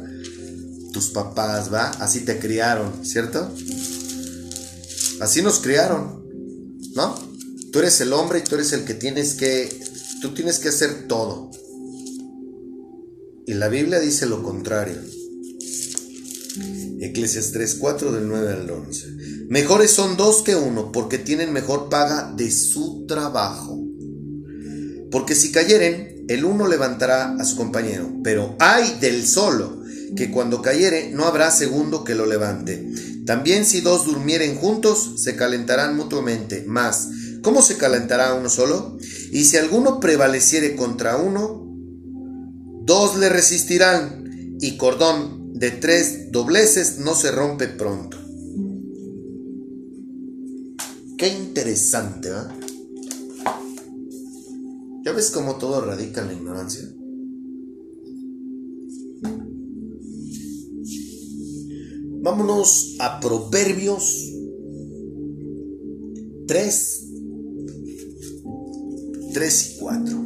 Tus 0.94 1.10
papás, 1.10 1.74
¿va? 1.74 1.90
Así 1.90 2.20
te 2.20 2.38
criaron, 2.38 3.04
¿cierto? 3.04 3.52
Así 5.22 5.42
nos 5.42 5.58
criaron, 5.58 6.24
¿no? 6.94 7.16
Tú 7.72 7.80
eres 7.80 8.00
el 8.02 8.14
hombre 8.14 8.38
y 8.38 8.44
tú 8.44 8.54
eres 8.54 8.74
el 8.74 8.84
que 8.84 8.94
tienes 8.94 9.34
que, 9.34 9.68
tú 10.22 10.36
tienes 10.36 10.60
que 10.60 10.70
hacer 10.70 11.08
todo. 11.08 11.50
Y 13.48 13.56
la 13.56 13.70
Biblia 13.70 14.00
dice 14.00 14.28
lo 14.28 14.44
contrario. 14.44 15.02
Eclesias 17.02 17.52
3:4 17.54 18.12
del 18.12 18.28
9 18.28 18.54
al 18.54 18.70
11. 18.70 19.15
Mejores 19.50 19.92
son 19.92 20.18
dos 20.18 20.42
que 20.42 20.56
uno, 20.56 20.92
porque 20.92 21.18
tienen 21.18 21.54
mejor 21.54 21.90
paga 21.90 22.34
de 22.36 22.50
su 22.50 23.06
trabajo. 23.08 23.80
Porque 25.12 25.36
si 25.36 25.52
cayeren, 25.52 26.26
el 26.28 26.46
uno 26.46 26.68
levantará 26.68 27.36
a 27.36 27.46
su 27.46 27.56
compañero, 27.56 28.12
pero 28.24 28.56
hay 28.60 28.98
del 29.00 29.26
solo, 29.28 29.82
que 30.16 30.32
cuando 30.32 30.62
cayere 30.62 31.12
no 31.12 31.26
habrá 31.26 31.52
segundo 31.52 32.04
que 32.04 32.16
lo 32.16 32.26
levante. 32.26 32.90
También 33.26 33.66
si 33.66 33.82
dos 33.82 34.06
durmieren 34.06 34.56
juntos, 34.56 35.14
se 35.18 35.36
calentarán 35.36 35.96
mutuamente. 35.96 36.64
Más, 36.66 37.10
¿cómo 37.42 37.62
se 37.62 37.78
calentará 37.78 38.34
uno 38.34 38.50
solo? 38.50 38.98
Y 39.32 39.46
si 39.46 39.58
alguno 39.58 40.00
prevaleciere 40.00 40.76
contra 40.76 41.18
uno, 41.18 41.66
dos 42.84 43.18
le 43.18 43.30
resistirán, 43.30 44.58
y 44.60 44.78
cordón 44.78 45.54
de 45.54 45.72
tres 45.72 46.32
dobleces 46.32 46.98
no 47.00 47.14
se 47.14 47.32
rompe 47.32 47.68
pronto. 47.68 48.25
Qué 51.26 51.34
interesante, 51.34 52.30
¿verdad? 52.30 52.56
¿Ya 55.04 55.12
ves 55.12 55.32
cómo 55.32 55.56
todo 55.56 55.84
radica 55.84 56.22
en 56.22 56.28
la 56.28 56.34
ignorancia? 56.34 56.88
Vámonos 62.22 62.98
a 63.00 63.20
Proverbios 63.20 64.34
3, 66.46 67.08
3 69.34 69.72
y 69.72 69.80
4. 69.80 70.26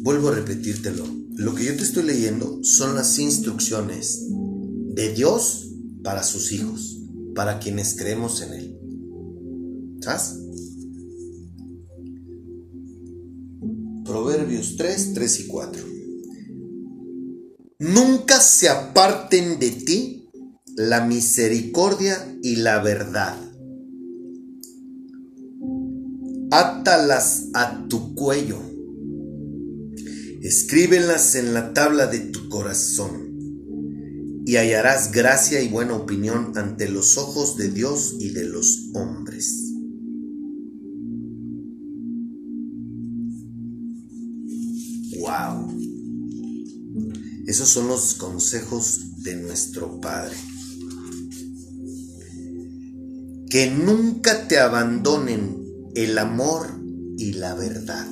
Vuelvo 0.00 0.28
a 0.30 0.34
repetírtelo. 0.34 1.04
Lo 1.36 1.54
que 1.54 1.66
yo 1.66 1.76
te 1.76 1.84
estoy 1.84 2.02
leyendo 2.02 2.58
son 2.64 2.96
las 2.96 3.16
instrucciones 3.20 4.24
de 4.98 5.14
Dios 5.14 5.70
para 6.02 6.24
sus 6.24 6.50
hijos, 6.50 6.98
para 7.32 7.60
quienes 7.60 7.96
creemos 7.96 8.42
en 8.42 8.52
Él. 8.52 8.78
¿Sabes? 10.00 10.40
Proverbios 14.04 14.76
3, 14.76 15.14
3 15.14 15.40
y 15.40 15.46
4. 15.46 15.82
Nunca 17.78 18.40
se 18.40 18.68
aparten 18.68 19.60
de 19.60 19.70
ti 19.70 20.30
la 20.74 21.06
misericordia 21.06 22.36
y 22.42 22.56
la 22.56 22.82
verdad. 22.82 23.38
Átalas 26.50 27.50
a 27.54 27.86
tu 27.88 28.16
cuello 28.16 28.68
escríbelas 30.42 31.34
en 31.34 31.52
la 31.52 31.74
tabla 31.74 32.06
de 32.06 32.20
tu 32.20 32.48
corazón, 32.48 33.27
y 34.48 34.56
hallarás 34.56 35.12
gracia 35.12 35.60
y 35.60 35.68
buena 35.68 35.92
opinión 35.92 36.56
ante 36.56 36.88
los 36.88 37.18
ojos 37.18 37.58
de 37.58 37.68
Dios 37.68 38.14
y 38.18 38.30
de 38.30 38.44
los 38.44 38.88
hombres. 38.94 39.74
¡Wow! 45.18 45.78
Esos 47.46 47.68
son 47.68 47.88
los 47.88 48.14
consejos 48.14 49.22
de 49.22 49.36
nuestro 49.36 50.00
Padre. 50.00 50.34
Que 53.50 53.70
nunca 53.70 54.48
te 54.48 54.60
abandonen 54.60 55.62
el 55.94 56.16
amor 56.16 56.68
y 57.18 57.34
la 57.34 57.54
verdad. 57.54 58.06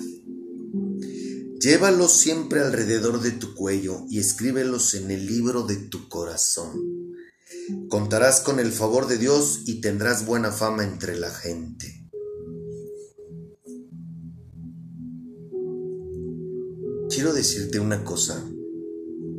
Llévalos 1.61 2.13
siempre 2.13 2.61
alrededor 2.61 3.23
de 3.23 3.31
tu 3.31 3.55
cuello 3.55 4.05
y 4.11 4.19
escríbelos 4.19 4.95
en 4.95 5.11
el 5.11 5.27
libro 5.27 5.63
de 5.63 5.77
tu 5.77 6.09
corazón. 6.09 7.15
Contarás 7.89 8.41
con 8.41 8.61
el 8.61 8.73
favor 8.73 9.07
de 9.07 9.17
Dios 9.17 9.63
y 9.65 9.81
tendrás 9.81 10.27
buena 10.27 10.53
fama 10.53 10.85
entre 10.85 11.19
la 11.19 11.31
gente. 11.31 12.07
Quiero 17.09 17.33
decirte 17.33 17.81
una 17.81 18.05
cosa. 18.05 18.45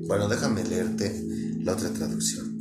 Bueno, 0.08 0.28
déjame 0.28 0.64
leerte 0.64 1.24
la 1.60 1.74
otra 1.74 1.92
traducción. 1.94 2.57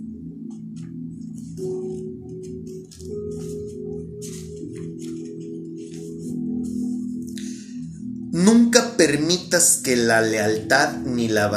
Permitas 9.27 9.81
que 9.83 9.97
la 9.97 10.21
lealtad 10.21 10.99
ni 10.99 11.27
la, 11.27 11.51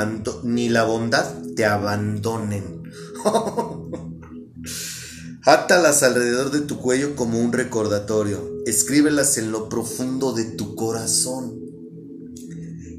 ni 0.44 0.70
la 0.70 0.86
bondad 0.86 1.36
te 1.56 1.66
abandonen. 1.66 2.82
Átalas 5.46 6.02
alrededor 6.02 6.50
de 6.50 6.62
tu 6.62 6.80
cuello 6.80 7.16
como 7.16 7.40
un 7.40 7.54
recordatorio. 7.54 8.64
Escríbelas 8.66 9.38
en 9.38 9.52
lo 9.52 9.70
profundo 9.70 10.34
de 10.34 10.46
tu 10.46 10.74
corazón. 10.74 11.60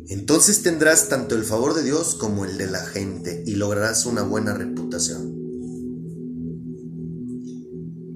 Entonces 0.08 0.62
tendrás 0.62 1.08
tanto 1.08 1.34
el 1.34 1.42
favor 1.42 1.74
de 1.74 1.82
Dios 1.82 2.14
como 2.14 2.44
el 2.44 2.56
de 2.56 2.70
la 2.70 2.84
gente 2.84 3.42
y 3.46 3.56
lograrás 3.56 4.06
una 4.06 4.22
buena 4.22 4.54
reputación. 4.54 5.34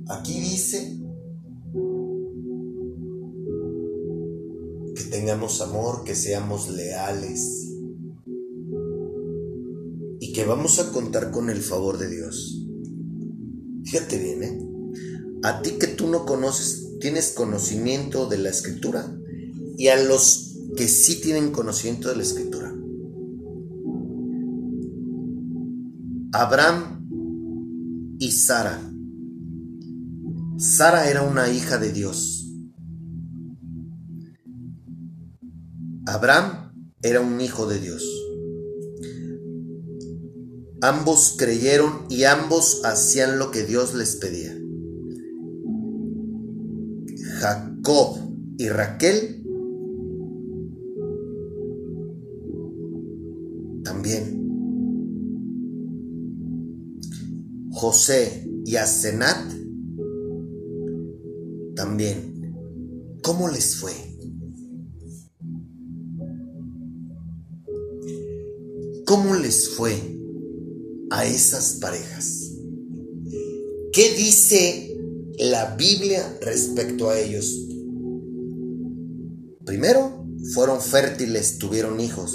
Aquí 0.08 0.38
dice 0.38 0.93
tengamos 5.24 5.62
amor, 5.62 6.04
que 6.04 6.14
seamos 6.14 6.68
leales 6.68 7.70
y 10.20 10.34
que 10.34 10.44
vamos 10.44 10.78
a 10.78 10.92
contar 10.92 11.30
con 11.30 11.48
el 11.48 11.62
favor 11.62 11.96
de 11.96 12.10
Dios. 12.10 12.62
Fíjate 13.84 14.18
bien, 14.18 14.42
¿eh? 14.42 14.60
A 15.42 15.62
ti 15.62 15.78
que 15.80 15.86
tú 15.86 16.08
no 16.08 16.26
conoces, 16.26 16.98
tienes 17.00 17.30
conocimiento 17.30 18.26
de 18.26 18.36
la 18.36 18.50
escritura 18.50 19.16
y 19.78 19.88
a 19.88 19.96
los 19.96 20.58
que 20.76 20.88
sí 20.88 21.22
tienen 21.22 21.52
conocimiento 21.52 22.10
de 22.10 22.16
la 22.16 22.22
escritura. 22.22 22.74
Abraham 26.32 28.16
y 28.18 28.30
Sara. 28.30 28.92
Sara 30.58 31.08
era 31.08 31.22
una 31.22 31.48
hija 31.48 31.78
de 31.78 31.92
Dios. 31.92 32.43
Abraham 36.24 36.72
era 37.02 37.20
un 37.20 37.38
hijo 37.38 37.66
de 37.66 37.78
Dios. 37.78 38.02
Ambos 40.80 41.34
creyeron 41.36 42.06
y 42.08 42.24
ambos 42.24 42.80
hacían 42.82 43.38
lo 43.38 43.50
que 43.50 43.64
Dios 43.64 43.92
les 43.92 44.16
pedía. 44.16 44.56
Jacob 47.40 48.16
y 48.56 48.70
Raquel 48.70 49.44
también. 53.84 54.48
José 57.70 58.48
y 58.64 58.76
Asenat 58.76 59.52
también. 61.76 62.54
¿Cómo 63.22 63.50
les 63.50 63.76
fue? 63.76 64.13
¿Cómo 69.14 69.36
les 69.36 69.68
fue 69.68 69.94
a 71.10 71.24
esas 71.24 71.74
parejas? 71.80 72.50
¿Qué 73.92 74.12
dice 74.16 74.98
la 75.38 75.76
Biblia 75.76 76.36
respecto 76.40 77.10
a 77.10 77.20
ellos? 77.20 77.68
Primero, 79.64 80.26
fueron 80.52 80.80
fértiles, 80.80 81.58
tuvieron 81.58 82.00
hijos. 82.00 82.34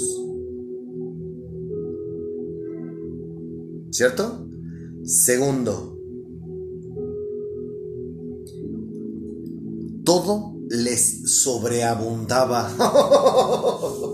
¿Cierto? 3.91 4.47
Segundo, 5.03 5.99
todo 10.05 10.55
les 10.69 11.41
sobreabundaba. 11.41 12.73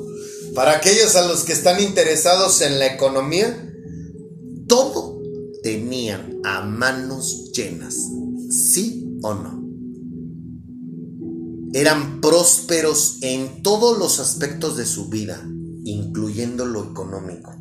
Para 0.55 0.77
aquellos 0.77 1.17
a 1.17 1.27
los 1.27 1.43
que 1.43 1.51
están 1.51 1.81
interesados 1.81 2.61
en 2.61 2.79
la 2.79 2.87
economía, 2.87 3.73
todo 4.67 5.21
tenían 5.61 6.39
a 6.45 6.61
manos 6.61 7.51
llenas, 7.51 7.95
¿sí 8.49 9.19
o 9.21 9.33
no? 9.33 9.65
Eran 11.73 12.21
prósperos 12.21 13.17
en 13.19 13.63
todos 13.63 13.99
los 13.99 14.21
aspectos 14.21 14.77
de 14.77 14.85
su 14.85 15.09
vida, 15.09 15.45
incluyendo 15.83 16.65
lo 16.65 16.89
económico. 16.89 17.53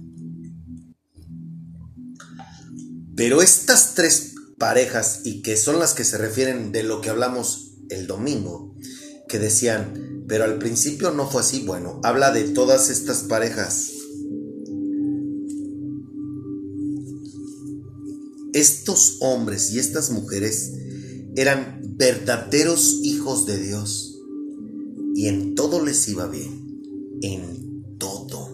Pero 3.16 3.42
estas 3.42 3.94
tres 3.94 4.34
parejas, 4.56 5.22
y 5.24 5.42
que 5.42 5.56
son 5.56 5.80
las 5.80 5.94
que 5.94 6.04
se 6.04 6.16
refieren 6.16 6.70
de 6.70 6.84
lo 6.84 7.00
que 7.00 7.10
hablamos 7.10 7.72
el 7.90 8.06
domingo, 8.06 8.76
que 9.28 9.40
decían, 9.40 10.03
pero 10.26 10.44
al 10.44 10.58
principio 10.58 11.10
no 11.10 11.28
fue 11.28 11.42
así, 11.42 11.64
bueno, 11.64 12.00
habla 12.02 12.30
de 12.32 12.44
todas 12.44 12.90
estas 12.90 13.24
parejas. 13.24 13.92
Estos 18.52 19.18
hombres 19.20 19.72
y 19.72 19.78
estas 19.78 20.10
mujeres 20.10 20.72
eran 21.36 21.80
verdaderos 21.96 23.00
hijos 23.02 23.46
de 23.46 23.58
Dios 23.58 24.20
y 25.14 25.28
en 25.28 25.54
todo 25.54 25.84
les 25.84 26.08
iba 26.08 26.26
bien, 26.26 27.18
en 27.22 27.98
todo. 27.98 28.53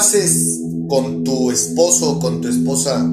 Haces 0.00 0.62
con 0.88 1.24
tu 1.24 1.50
esposo 1.50 2.12
o 2.12 2.18
con 2.18 2.40
tu 2.40 2.48
esposa 2.48 3.04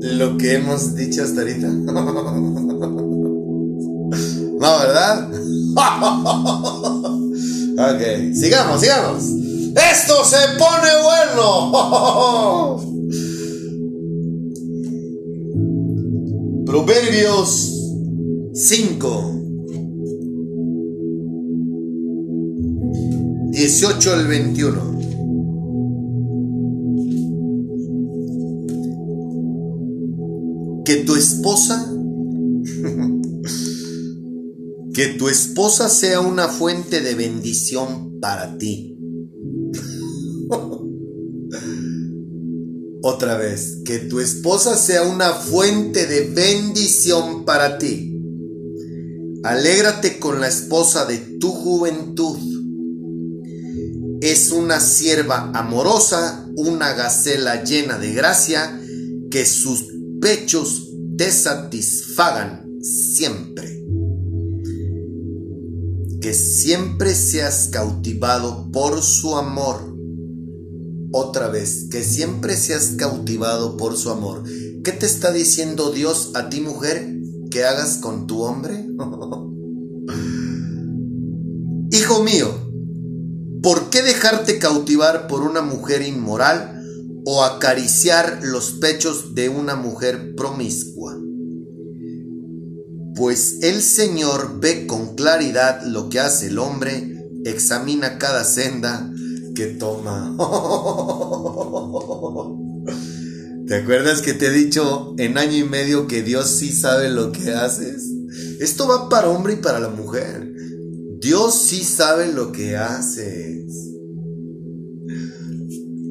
lo 0.00 0.38
que 0.38 0.54
hemos 0.54 0.94
dicho 0.94 1.24
hasta 1.24 1.40
ahorita? 1.40 1.68
No, 4.62 4.78
¿verdad? 4.78 5.28
ok, 7.96 8.02
sigamos, 8.32 8.80
sigamos. 8.80 9.24
Esto 9.74 10.24
se 10.24 10.36
pone 10.56 10.90
bueno. 11.02 11.72
Proverbios 16.64 17.72
5. 18.54 19.40
18 23.50 24.12
al 24.12 24.28
21. 24.28 24.91
Esposa 31.22 31.88
que 34.92 35.06
tu 35.18 35.28
esposa 35.28 35.88
sea 35.88 36.20
una 36.20 36.48
fuente 36.48 37.00
de 37.00 37.14
bendición 37.14 38.20
para 38.20 38.58
ti. 38.58 38.98
Otra 43.02 43.36
vez, 43.36 43.78
que 43.84 43.98
tu 43.98 44.20
esposa 44.20 44.76
sea 44.76 45.02
una 45.02 45.32
fuente 45.32 46.06
de 46.06 46.28
bendición 46.28 47.44
para 47.44 47.78
ti. 47.78 48.16
Alégrate 49.42 50.18
con 50.18 50.40
la 50.40 50.48
esposa 50.48 51.04
de 51.06 51.18
tu 51.18 51.50
juventud. 51.50 52.38
Es 54.20 54.52
una 54.52 54.78
sierva 54.78 55.50
amorosa, 55.54 56.48
una 56.54 56.92
gacela 56.92 57.64
llena 57.64 57.98
de 57.98 58.12
gracia, 58.12 58.80
que 59.30 59.46
sus 59.46 59.86
pechos 60.20 60.91
te 61.16 61.30
satisfagan 61.30 62.80
siempre 62.80 63.82
que 66.22 66.32
siempre 66.34 67.14
seas 67.16 67.68
cautivado 67.72 68.70
por 68.70 69.02
su 69.02 69.34
amor. 69.36 69.96
Otra 71.10 71.48
vez, 71.48 71.88
que 71.90 72.04
siempre 72.04 72.56
seas 72.56 72.92
cautivado 72.96 73.76
por 73.76 73.96
su 73.96 74.10
amor. 74.10 74.44
¿Qué 74.84 74.92
te 74.92 75.04
está 75.04 75.32
diciendo 75.32 75.90
Dios 75.90 76.30
a 76.34 76.48
ti 76.48 76.60
mujer 76.60 77.18
que 77.50 77.64
hagas 77.64 77.98
con 77.98 78.28
tu 78.28 78.42
hombre? 78.42 78.86
Hijo 81.90 82.22
mío, 82.22 82.48
¿por 83.60 83.90
qué 83.90 84.02
dejarte 84.02 84.60
cautivar 84.60 85.26
por 85.26 85.42
una 85.42 85.60
mujer 85.60 86.02
inmoral 86.02 86.71
o 87.24 87.44
acariciar 87.44 88.40
los 88.42 88.72
pechos 88.72 89.34
de 89.34 89.48
una 89.48 89.74
mujer 89.74 90.34
promiscua? 90.34 91.18
Pues 93.14 93.58
el 93.62 93.82
Señor 93.82 94.60
ve 94.60 94.86
con 94.86 95.14
claridad 95.14 95.82
lo 95.84 96.08
que 96.08 96.20
hace 96.20 96.48
el 96.48 96.58
hombre, 96.58 97.28
examina 97.44 98.18
cada 98.18 98.44
senda 98.44 99.12
que 99.54 99.66
toma. 99.66 100.36
¿Te 103.66 103.76
acuerdas 103.76 104.22
que 104.22 104.32
te 104.32 104.46
he 104.46 104.50
dicho 104.50 105.14
en 105.18 105.38
año 105.38 105.56
y 105.56 105.64
medio 105.64 106.06
que 106.06 106.22
Dios 106.22 106.50
sí 106.50 106.72
sabe 106.72 107.10
lo 107.10 107.32
que 107.32 107.52
haces? 107.52 108.10
Esto 108.60 108.88
va 108.88 109.08
para 109.08 109.28
hombre 109.28 109.54
y 109.54 109.56
para 109.56 109.78
la 109.78 109.88
mujer. 109.88 110.52
Dios 111.20 111.54
sí 111.54 111.84
sabe 111.84 112.32
lo 112.32 112.50
que 112.50 112.76
haces. 112.76 113.90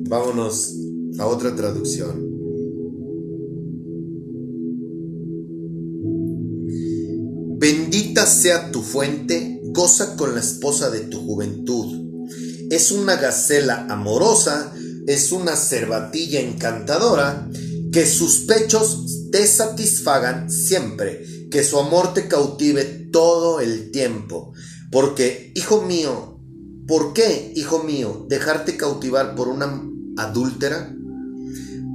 Vámonos 0.08 0.76
otra 1.26 1.56
traducción. 1.56 2.32
Bendita 7.62 8.26
sea 8.26 8.72
tu 8.72 8.82
fuente, 8.82 9.62
goza 9.66 10.16
con 10.16 10.34
la 10.34 10.40
esposa 10.40 10.90
de 10.90 11.02
tu 11.02 11.20
juventud. 11.20 12.28
Es 12.72 12.92
una 12.92 13.18
gacela 13.18 13.86
amorosa, 13.88 14.74
es 15.06 15.32
una 15.32 15.56
cervatilla 15.56 16.40
encantadora, 16.40 17.48
que 17.92 18.08
sus 18.08 18.46
pechos 18.48 19.30
te 19.32 19.46
satisfagan 19.46 20.50
siempre, 20.50 21.24
que 21.52 21.64
su 21.64 21.78
amor 21.78 22.14
te 22.16 22.28
cautive 22.28 22.84
todo 23.12 23.60
el 23.60 23.92
tiempo. 23.92 24.54
Porque, 24.92 25.52
hijo 25.56 25.84
mío, 25.84 26.40
¿por 26.88 27.14
qué, 27.14 27.54
hijo 27.56 27.84
mío, 27.84 28.26
dejarte 28.28 28.76
cautivar 28.76 29.36
por 29.36 29.50
una 29.50 29.84
adúltera? 30.18 30.96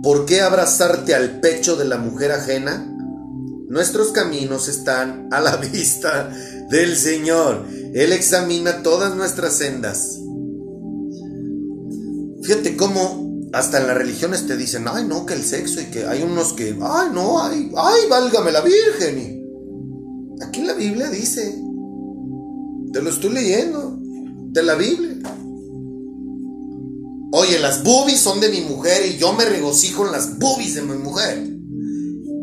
¿Por 0.02 0.26
qué 0.26 0.40
abrazarte 0.40 1.14
al 1.14 1.40
pecho 1.40 1.76
de 1.76 1.84
la 1.84 1.98
mujer 1.98 2.32
ajena? 2.32 2.92
Nuestros 3.68 4.12
caminos 4.12 4.68
están 4.68 5.28
a 5.32 5.40
la 5.40 5.56
vista 5.72 6.30
del 6.70 6.96
Señor. 6.96 7.66
Él 7.94 8.12
examina 8.12 8.82
todas 8.82 9.16
nuestras 9.16 9.54
sendas. 9.54 10.20
Fíjate 12.42 12.76
cómo 12.76 13.26
hasta 13.52 13.80
en 13.80 13.86
las 13.86 13.96
religiones 13.96 14.46
te 14.46 14.56
dicen, 14.56 14.84
ay 14.86 15.04
no, 15.06 15.24
que 15.24 15.34
el 15.34 15.42
sexo 15.42 15.80
y 15.80 15.86
que 15.86 16.06
hay 16.06 16.22
unos 16.22 16.52
que, 16.52 16.76
ay 16.80 17.08
no, 17.12 17.42
ay, 17.42 17.72
ay, 17.76 18.00
válgame 18.08 18.52
la 18.52 18.60
Virgen. 18.60 19.42
aquí 20.42 20.60
en 20.60 20.66
la 20.66 20.74
Biblia 20.74 21.08
dice, 21.08 21.58
te 22.92 23.02
lo 23.02 23.10
estoy 23.10 23.30
leyendo, 23.30 23.98
de 24.00 24.62
la 24.62 24.74
Biblia. 24.74 25.16
Oye, 27.32 27.58
las 27.58 27.82
boobies 27.82 28.20
son 28.20 28.40
de 28.40 28.48
mi 28.48 28.60
mujer 28.62 29.06
y 29.06 29.18
yo 29.18 29.32
me 29.32 29.44
regocijo 29.44 30.06
en 30.06 30.12
las 30.12 30.38
boobies 30.38 30.74
de 30.74 30.82
mi 30.82 30.96
mujer 30.96 31.56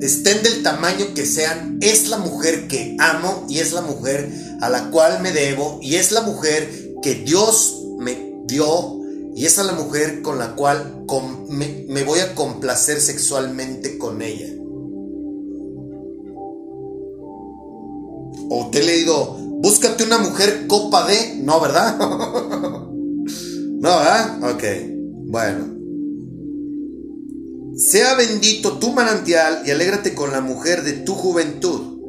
estén 0.06 0.44
del 0.44 0.64
tamaño 0.64 1.14
que 1.16 1.26
sean, 1.26 1.78
es 1.82 2.10
la 2.10 2.18
mujer 2.18 2.68
que 2.68 2.98
amo 3.00 3.46
y 3.48 3.60
es 3.60 3.72
la 3.72 3.82
mujer 3.82 4.30
a 4.60 4.70
la 4.70 4.90
cual 4.92 5.22
me 5.22 5.32
debo 5.32 5.80
y 5.82 5.96
es 5.96 6.12
la 6.12 6.22
mujer 6.22 6.96
que 7.02 7.16
Dios 7.16 7.82
me 8.00 8.34
dio 8.46 9.00
y 9.34 9.46
es 9.46 9.58
la 9.58 9.72
mujer 9.72 10.22
con 10.22 10.40
la 10.40 10.56
cual 10.56 11.06
me, 11.48 11.86
me 11.88 12.04
voy 12.04 12.20
a 12.20 12.36
complacer 12.36 13.00
sexualmente 13.00 13.98
con 13.98 14.22
ella. 14.22 14.48
O 18.50 18.70
te 18.72 18.80
he 18.80 18.84
leído, 18.84 19.38
búscate 19.62 20.04
una 20.04 20.20
mujer 20.20 20.68
copa 20.68 21.08
de... 21.08 21.38
No, 21.38 21.60
¿verdad? 21.60 22.90
no, 23.84 23.98
¿verdad? 24.00 24.44
Ok, 24.50 24.64
bueno. 25.26 25.74
Sea 27.76 28.16
bendito 28.16 28.78
tu 28.78 28.94
manantial 28.94 29.64
y 29.66 29.72
alégrate 29.72 30.16
con 30.16 30.32
la 30.32 30.40
mujer 30.40 30.84
de 30.84 30.94
tu 30.94 31.16
juventud, 31.16 32.00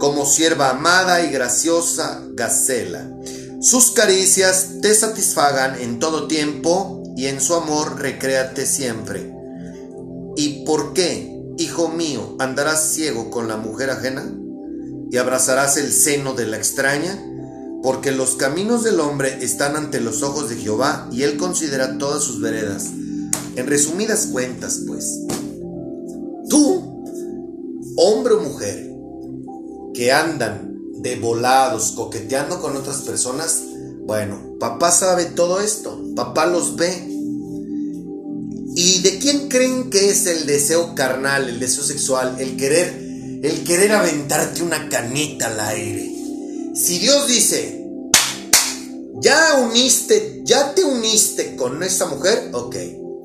como 0.00 0.26
sierva 0.26 0.70
amada 0.70 1.24
y 1.24 1.30
graciosa 1.30 2.24
Gacela. 2.32 3.12
Sus 3.60 3.92
caricias 3.92 4.80
te 4.82 4.92
satisfagan 4.92 5.80
en 5.80 6.00
todo 6.00 6.26
tiempo 6.26 7.04
y 7.16 7.26
en 7.26 7.40
su 7.40 7.54
amor 7.54 8.00
recréate 8.00 8.66
siempre. 8.66 9.32
¿Y 10.36 10.64
por 10.64 10.94
qué, 10.94 11.32
hijo 11.58 11.90
mío, 11.90 12.34
andarás 12.40 12.90
ciego 12.90 13.30
con 13.30 13.46
la 13.46 13.56
mujer 13.56 13.90
ajena? 13.90 14.28
¿Y 15.12 15.16
abrazarás 15.16 15.76
el 15.76 15.92
seno 15.92 16.34
de 16.34 16.46
la 16.46 16.56
extraña? 16.56 17.16
Porque 17.84 18.12
los 18.12 18.36
caminos 18.36 18.82
del 18.82 18.98
hombre 18.98 19.44
están 19.44 19.76
ante 19.76 20.00
los 20.00 20.22
ojos 20.22 20.48
de 20.48 20.56
Jehová 20.56 21.06
y 21.12 21.22
él 21.22 21.36
considera 21.36 21.98
todas 21.98 22.24
sus 22.24 22.40
veredas. 22.40 22.86
En 23.56 23.66
resumidas 23.66 24.28
cuentas, 24.32 24.80
pues, 24.86 25.20
tú, 26.48 27.04
hombre 27.96 28.32
o 28.32 28.40
mujer, 28.40 28.90
que 29.92 30.10
andan 30.12 30.78
de 31.02 31.16
volados, 31.16 31.92
coqueteando 31.92 32.58
con 32.62 32.74
otras 32.74 33.02
personas, 33.02 33.60
bueno, 34.06 34.56
papá 34.58 34.90
sabe 34.90 35.26
todo 35.26 35.60
esto, 35.60 36.02
papá 36.16 36.46
los 36.46 36.76
ve. 36.76 36.90
¿Y 38.76 39.02
de 39.02 39.18
quién 39.18 39.48
creen 39.50 39.90
que 39.90 40.08
es 40.08 40.24
el 40.24 40.46
deseo 40.46 40.94
carnal, 40.94 41.50
el 41.50 41.60
deseo 41.60 41.84
sexual, 41.84 42.36
el 42.38 42.56
querer, 42.56 42.88
el 43.42 43.62
querer 43.62 43.92
aventarte 43.92 44.62
una 44.62 44.88
canita 44.88 45.48
al 45.48 45.60
aire? 45.60 46.13
Si 46.74 46.98
Dios 46.98 47.28
dice, 47.28 47.88
ya 49.20 49.64
uniste, 49.64 50.42
ya 50.44 50.74
te 50.74 50.82
uniste 50.84 51.54
con 51.54 51.80
esa 51.84 52.06
mujer, 52.06 52.50
ok, 52.52 52.76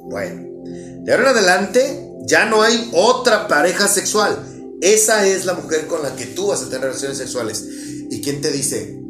bueno, 0.07 0.63
de 1.03 1.11
ahora 1.11 1.31
en 1.31 1.37
adelante 1.37 2.13
ya 2.27 2.45
no 2.45 2.61
hay 2.61 2.91
otra 2.93 3.47
pareja 3.47 3.87
sexual. 3.87 4.77
Esa 4.81 5.25
es 5.25 5.47
la 5.47 5.55
mujer 5.55 5.87
con 5.87 6.03
la 6.03 6.15
que 6.15 6.27
tú 6.27 6.47
vas 6.47 6.61
a 6.61 6.65
tener 6.65 6.81
relaciones 6.81 7.17
sexuales. 7.17 7.67
¿Y 8.11 8.21
quién 8.21 8.39
te 8.39 8.51
dice? 8.51 9.01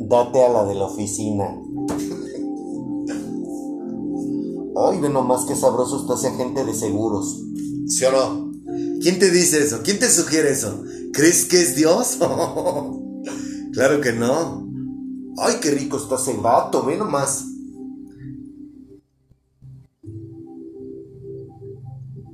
Date 0.00 0.44
a 0.44 0.50
la 0.50 0.64
de 0.66 0.74
la 0.74 0.84
oficina. 0.84 1.46
Ay, 4.76 5.00
ve 5.00 5.08
nomás 5.08 5.46
qué 5.46 5.56
sabroso 5.56 6.02
está 6.02 6.14
ese 6.14 6.34
agente 6.34 6.62
de 6.62 6.74
seguros. 6.74 7.42
¿Sí 7.86 8.04
o 8.04 8.12
no? 8.12 8.52
¿Quién 9.00 9.18
te 9.18 9.30
dice 9.30 9.64
eso? 9.64 9.80
¿Quién 9.82 9.98
te 9.98 10.10
sugiere 10.10 10.50
eso? 10.50 10.84
¿Crees 11.14 11.46
que 11.46 11.62
es 11.62 11.74
Dios? 11.74 12.18
claro 13.72 14.00
que 14.00 14.12
no. 14.12 14.66
Ay, 15.38 15.56
qué 15.60 15.70
rico 15.70 15.98
está 15.98 16.16
ese 16.16 16.36
vato, 16.36 16.84
ve 16.84 16.96
nomás. 16.96 17.46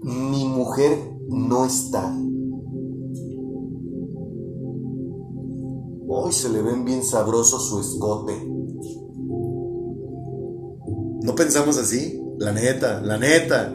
Mi 0.03 0.45
mujer 0.45 0.99
no 1.29 1.67
está. 1.67 2.15
Hoy 6.07 6.33
se 6.33 6.49
le 6.49 6.63
ven 6.63 6.85
bien 6.85 7.03
sabroso 7.03 7.59
su 7.59 7.81
escote. 7.81 8.35
¿No 11.23 11.35
pensamos 11.35 11.79
así? 11.79 12.21
La 12.39 12.53
neta, 12.53 13.01
la 13.01 13.19
neta. 13.19 13.75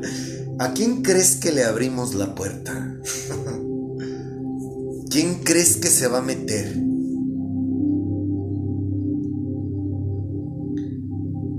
¿A 0.60 0.74
quién 0.74 1.01
crees 1.01 1.38
que 1.38 1.51
le 1.51 1.64
abrimos 1.64 2.14
la 2.14 2.36
puerta? 2.36 2.99
¿Quién 5.10 5.41
crees 5.43 5.78
que 5.78 5.88
se 5.88 6.07
va 6.07 6.20
a 6.20 6.22
meter? 6.22 6.89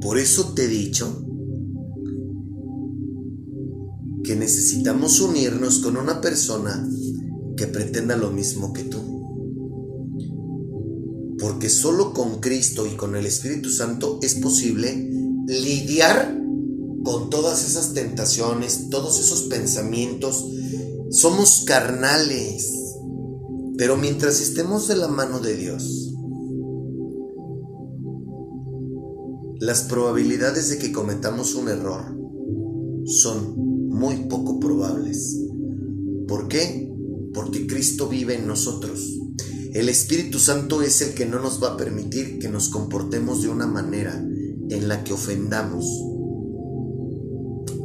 Por 0.01 0.19
eso 0.19 0.55
te 0.55 0.65
he 0.65 0.69
dicho 0.69 1.25
que 4.25 4.37
necesitamos 4.37 5.21
unirnos 5.21 5.81
con 5.81 5.97
una 5.97 6.21
persona 6.21 6.89
que 7.57 7.67
pretenda 7.67 8.17
lo 8.17 8.31
mismo 8.31 8.73
que 8.73 8.85
tú. 8.85 8.99
Porque 11.39 11.69
solo 11.69 12.13
con 12.13 12.41
Cristo 12.41 12.87
y 12.87 12.97
con 12.97 13.17
el 13.17 13.27
Espíritu 13.27 13.71
Santo 13.71 14.19
es 14.23 14.37
posible 14.37 15.11
lidiar 15.47 16.39
con 17.03 17.31
todas 17.31 17.67
esas 17.67 17.93
tentaciones, 17.93 18.89
todos 18.91 19.19
esos 19.21 19.43
pensamientos. 19.43 20.47
Somos 21.11 21.65
carnales, 21.67 22.73
pero 23.77 23.97
mientras 23.97 24.41
estemos 24.41 24.89
de 24.89 24.97
la 24.97 25.09
mano 25.09 25.41
de 25.41 25.57
Dios, 25.57 26.00
las 29.61 29.83
probabilidades 29.83 30.71
de 30.71 30.79
que 30.79 30.91
cometamos 30.91 31.55
un 31.55 31.69
error 31.69 32.17
son 33.05 33.89
muy 33.91 34.17
poco 34.25 34.59
probables. 34.59 35.39
¿Por 36.27 36.49
qué? 36.49 36.91
Porque 37.35 37.67
Cristo 37.67 38.09
vive 38.09 38.37
en 38.37 38.47
nosotros. 38.47 39.19
El 39.75 39.91
Espíritu 39.91 40.39
Santo 40.39 40.81
es 40.81 41.03
el 41.03 41.13
que 41.13 41.27
no 41.27 41.41
nos 41.41 41.63
va 41.63 41.75
a 41.75 41.77
permitir 41.77 42.39
que 42.39 42.49
nos 42.49 42.71
comportemos 42.71 43.43
de 43.43 43.51
una 43.51 43.67
manera 43.67 44.15
en 44.15 44.89
la 44.89 45.05
que 45.05 45.13
ofendamos 45.13 45.85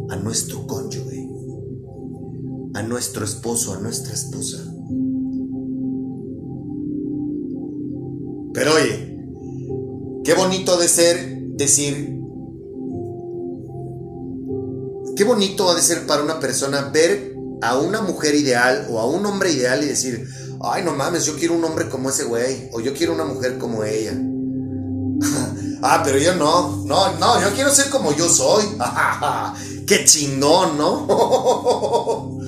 a 0.10 0.16
nuestro 0.16 0.66
cónyuge, 0.68 1.28
a 2.74 2.84
nuestro 2.84 3.26
esposo, 3.26 3.74
a 3.74 3.82
nuestra 3.82 4.14
esposa. 4.14 4.64
Pero 8.54 8.72
oye, 8.76 9.20
qué 10.24 10.34
bonito 10.34 10.78
de 10.78 10.88
ser 10.88 11.35
decir, 11.56 12.20
qué 15.16 15.24
bonito 15.24 15.70
ha 15.70 15.76
de 15.76 15.82
ser 15.82 16.06
para 16.06 16.24
una 16.24 16.40
persona 16.40 16.90
ver 16.94 17.34
a 17.62 17.78
una 17.78 18.02
mujer 18.02 18.36
ideal 18.36 18.88
o 18.90 19.00
a 19.00 19.08
un 19.08 19.26
hombre 19.26 19.52
ideal 19.52 19.84
y 19.84 19.88
decir, 19.88 20.28
ay 20.62 20.84
no 20.84 20.94
mames, 20.94 21.26
yo 21.26 21.36
quiero 21.36 21.56
un 21.56 21.64
hombre 21.64 21.90
como 21.90 22.10
ese 22.10 22.26
güey, 22.26 22.70
o 22.74 22.82
yo 22.82 22.94
quiero 22.94 23.14
una 23.14 23.26
mujer 23.26 23.58
como 23.58 23.84
ella. 23.84 24.14
ah, 25.82 26.02
pero 26.04 26.18
yo 26.18 26.36
no, 26.36 26.84
no, 26.86 27.18
no, 27.18 27.42
yo 27.42 27.54
quiero 27.56 27.74
ser 27.74 27.90
como 27.90 28.14
yo 28.14 28.28
soy. 28.28 28.66
qué 29.88 30.04
chingón, 30.06 30.78
¿no? 30.78 31.08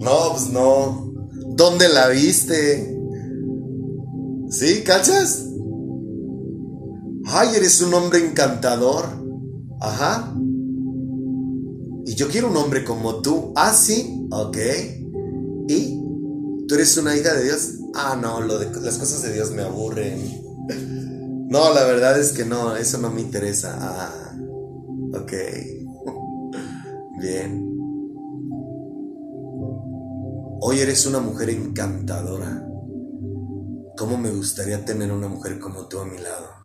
no, 0.00 0.32
pues 0.32 0.48
no. 0.50 1.10
¿Dónde 1.56 1.88
la 1.88 2.08
viste? 2.08 2.96
¿Sí? 4.50 4.82
¿Cachas? 4.82 5.49
Ay, 7.32 7.54
eres 7.54 7.80
un 7.80 7.94
hombre 7.94 8.18
encantador. 8.26 9.04
Ajá. 9.80 10.34
Y 12.04 12.14
yo 12.16 12.28
quiero 12.28 12.50
un 12.50 12.56
hombre 12.56 12.84
como 12.84 13.22
tú. 13.22 13.52
Ah, 13.54 13.72
sí. 13.72 14.26
Ok. 14.32 14.56
¿Y? 15.68 15.96
¿Tú 16.66 16.74
eres 16.74 16.96
una 16.96 17.16
hija 17.16 17.32
de 17.34 17.44
Dios? 17.44 17.74
Ah, 17.94 18.18
no, 18.20 18.40
las 18.40 18.98
cosas 18.98 19.22
de 19.22 19.32
Dios 19.32 19.52
me 19.52 19.62
aburren. 19.62 20.18
No, 21.50 21.74
la 21.74 21.82
verdad 21.82 22.16
es 22.16 22.30
que 22.30 22.44
no, 22.44 22.76
eso 22.76 22.98
no 22.98 23.10
me 23.10 23.20
interesa. 23.20 23.76
Ah, 23.80 24.36
ok. 25.14 25.32
Bien. 27.20 27.66
Hoy 30.60 30.78
eres 30.78 31.06
una 31.06 31.18
mujer 31.18 31.50
encantadora. 31.50 32.64
¿Cómo 33.98 34.16
me 34.16 34.30
gustaría 34.30 34.84
tener 34.84 35.10
una 35.10 35.26
mujer 35.26 35.58
como 35.58 35.88
tú 35.88 35.98
a 35.98 36.06
mi 36.06 36.18
lado? 36.18 36.59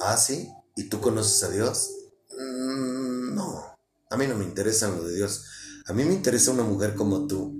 ¿Ah, 0.00 0.16
sí? 0.16 0.48
¿Y 0.76 0.84
tú 0.84 1.00
conoces 1.00 1.42
a 1.42 1.50
Dios? 1.50 1.90
Mm, 2.30 3.34
no, 3.34 3.64
a 4.10 4.16
mí 4.16 4.26
no 4.26 4.36
me 4.36 4.44
interesa 4.44 4.88
lo 4.88 5.02
de 5.04 5.16
Dios. 5.16 5.44
A 5.86 5.92
mí 5.92 6.04
me 6.04 6.14
interesa 6.14 6.52
una 6.52 6.62
mujer 6.62 6.94
como 6.94 7.26
tú. 7.26 7.54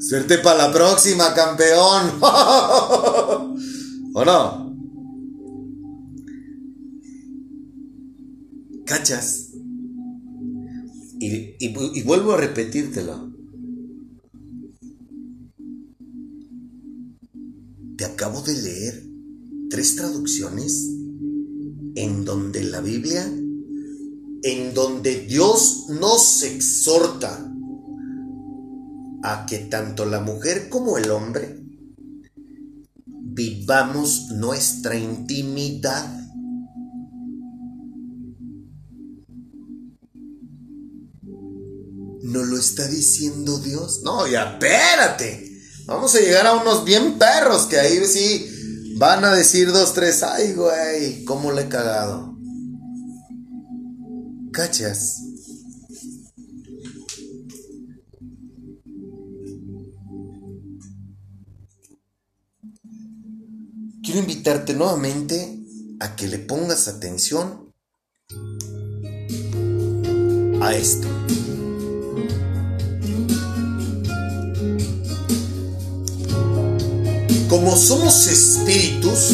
Suerte 0.00 0.38
para 0.38 0.66
la 0.66 0.72
próxima, 0.72 1.32
campeón. 1.32 2.20
¿O 4.14 4.24
no? 4.24 4.64
¿Cachas? 8.84 9.48
Y, 11.18 11.56
y 11.58 12.02
vuelvo 12.02 12.32
a 12.32 12.36
repetírtelo. 12.36 13.32
Te 17.96 18.04
acabo 18.04 18.42
de 18.42 18.54
leer 18.54 19.06
tres 19.70 19.96
traducciones 19.96 20.93
en 21.94 22.24
donde 22.24 22.64
la 22.64 22.80
Biblia, 22.80 23.24
en 24.42 24.74
donde 24.74 25.20
Dios 25.20 25.86
nos 25.88 26.42
exhorta 26.42 27.50
a 29.22 29.46
que 29.46 29.58
tanto 29.58 30.04
la 30.04 30.20
mujer 30.20 30.68
como 30.68 30.98
el 30.98 31.10
hombre 31.10 31.64
vivamos 33.06 34.28
nuestra 34.30 34.96
intimidad. 34.96 36.20
¿No 42.22 42.44
lo 42.44 42.58
está 42.58 42.86
diciendo 42.88 43.58
Dios? 43.58 44.02
No, 44.02 44.26
ya 44.26 44.52
espérate. 44.52 45.52
Vamos 45.86 46.14
a 46.14 46.20
llegar 46.20 46.46
a 46.46 46.54
unos 46.54 46.84
bien 46.84 47.18
perros 47.18 47.66
que 47.66 47.78
ahí 47.78 48.04
sí 48.06 48.53
van 48.96 49.24
a 49.24 49.34
decir 49.34 49.72
dos, 49.72 49.94
tres. 49.94 50.22
Ay, 50.22 50.52
güey, 50.54 51.24
¿cómo 51.24 51.52
le 51.52 51.62
he 51.62 51.68
cagado? 51.68 52.36
¿Cachas? 54.52 55.20
Quiero 64.02 64.20
invitarte 64.20 64.74
nuevamente 64.74 65.58
a 66.00 66.14
que 66.14 66.28
le 66.28 66.38
pongas 66.38 66.88
atención 66.88 67.72
a 70.60 70.74
esto. 70.74 71.08
Como 77.54 77.76
somos 77.76 78.26
espíritus 78.26 79.30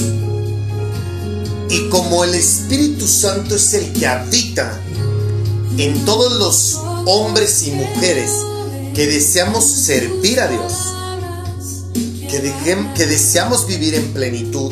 y 1.70 1.88
como 1.88 2.22
el 2.22 2.34
Espíritu 2.34 3.08
Santo 3.08 3.54
es 3.54 3.72
el 3.72 3.94
que 3.94 4.06
habita 4.06 4.78
en 5.78 6.04
todos 6.04 6.34
los 6.34 6.78
hombres 7.06 7.66
y 7.66 7.70
mujeres 7.70 8.30
que 8.94 9.06
deseamos 9.06 9.64
servir 9.64 10.38
a 10.38 10.48
Dios, 10.48 10.74
que, 12.28 13.06
deseamos 13.06 13.66
vivir 13.66 13.94
en 13.94 14.12
plenitud, 14.12 14.70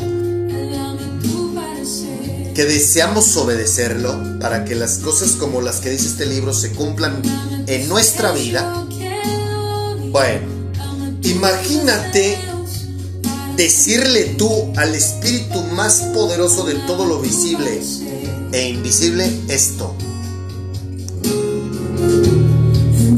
que 2.53 2.65
deseamos 2.65 3.35
obedecerlo 3.35 4.39
para 4.39 4.63
que 4.63 4.75
las 4.75 4.99
cosas 4.99 5.31
como 5.31 5.61
las 5.61 5.77
que 5.77 5.89
dice 5.89 6.05
este 6.05 6.27
libro 6.27 6.53
se 6.53 6.71
cumplan 6.73 7.19
en 7.65 7.89
nuestra 7.89 8.31
vida. 8.31 8.85
Bueno, 10.11 10.47
imagínate 11.23 12.48
decirle 13.59 14.23
tú 14.37 14.71
al 14.77 14.95
espíritu 14.95 15.61
más 15.75 16.01
poderoso 16.13 16.63
de 16.63 16.75
todo 16.87 17.05
lo 17.05 17.19
visible 17.19 17.81
e 18.53 18.69
invisible 18.69 19.29
esto. 19.49 19.93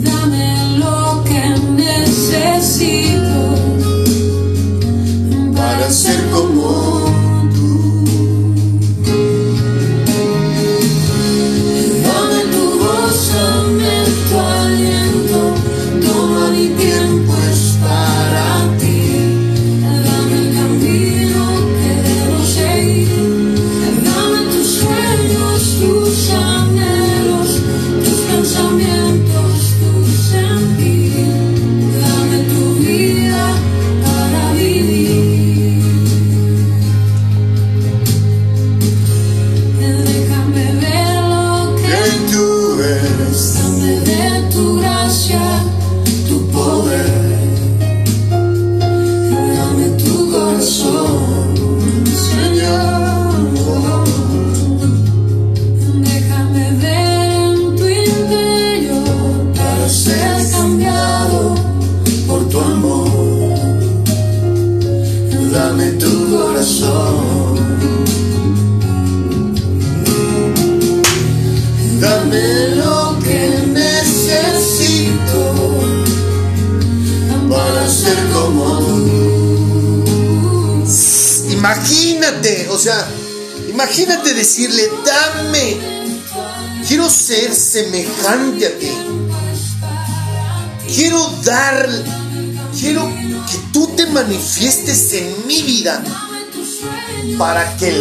Dame 0.04 0.80
lo 0.80 1.24
que 1.26 1.48
necesito 1.76 3.39
para 5.56 5.92
ser 5.92 6.20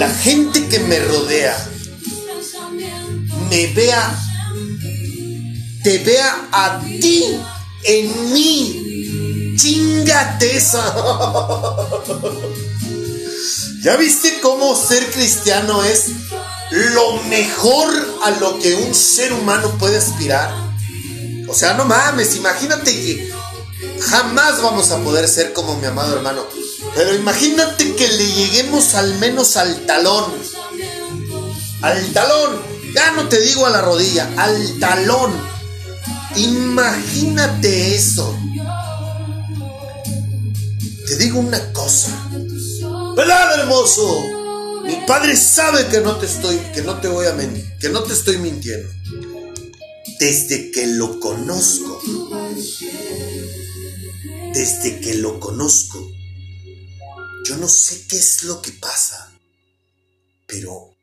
la 0.00 0.08
gente 0.08 0.66
que 0.66 0.80
me 0.80 0.98
rodea 0.98 1.54
me 3.50 3.66
vea, 3.66 4.18
te 5.84 5.98
vea 5.98 6.48
a 6.50 6.80
ti 6.80 7.24
en 7.84 8.32
mí. 8.32 9.56
Chingate. 9.58 10.58
¿Ya 13.82 13.96
viste 13.96 14.40
cómo 14.40 14.74
ser 14.74 15.04
cristiano 15.10 15.84
es 15.84 16.06
lo 16.70 17.22
mejor 17.24 17.90
a 18.24 18.30
lo 18.30 18.58
que 18.58 18.74
un 18.76 18.94
ser 18.94 19.34
humano 19.34 19.68
puede 19.78 19.98
aspirar? 19.98 20.50
O 21.46 21.52
sea, 21.52 21.74
no 21.74 21.84
mames, 21.84 22.36
imagínate 22.36 22.90
que 22.90 23.30
jamás 24.00 24.62
vamos 24.62 24.90
a 24.92 25.04
poder 25.04 25.28
ser 25.28 25.52
como 25.52 25.76
mi 25.76 25.84
amado 25.84 26.16
hermano. 26.16 26.46
Pero 26.94 27.14
imagínate 27.14 27.94
que 27.94 28.08
le 28.08 28.26
lleguemos 28.32 28.94
al 28.94 29.18
menos 29.18 29.56
al 29.56 29.86
talón. 29.86 30.32
Al 31.82 32.12
talón. 32.12 32.60
Ya 32.94 33.12
no 33.12 33.28
te 33.28 33.40
digo 33.40 33.66
a 33.66 33.70
la 33.70 33.80
rodilla, 33.80 34.28
al 34.36 34.78
talón. 34.80 35.32
Imagínate 36.36 37.94
eso. 37.94 38.36
Te 41.06 41.16
digo 41.16 41.40
una 41.40 41.72
cosa. 41.72 42.10
¿Verdad, 43.16 43.60
hermoso? 43.60 44.22
Mi 44.84 44.96
padre 45.06 45.36
sabe 45.36 45.86
que 45.86 46.00
no 46.00 46.16
te 46.16 46.26
estoy, 46.26 46.56
que 46.74 46.82
no 46.82 47.00
te 47.00 47.08
voy 47.08 47.26
a 47.26 47.32
mentir, 47.32 47.64
que 47.78 47.88
no 47.88 48.02
te 48.02 48.12
estoy 48.12 48.38
mintiendo. 48.38 48.88
Desde 50.18 50.70
que 50.70 50.86
lo 50.86 51.20
conozco, 51.20 52.00
desde 54.52 55.00
que 55.00 55.14
lo 55.14 55.38
conozco, 55.40 56.10
yo 57.44 57.56
no 57.56 57.68
sé 57.68 58.06
qué 58.06 58.18
es 58.18 58.42
lo 58.44 58.60
que 58.60 58.72
pasa, 58.72 59.32
pero 60.46 60.96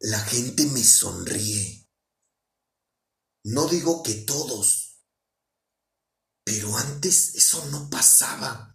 la 0.00 0.20
gente 0.20 0.64
me 0.66 0.82
sonríe. 0.82 1.86
No 3.44 3.66
digo 3.66 4.02
que 4.02 4.14
todos, 4.14 4.98
pero 6.44 6.76
antes 6.76 7.34
eso 7.34 7.64
no 7.66 7.88
pasaba. 7.90 8.74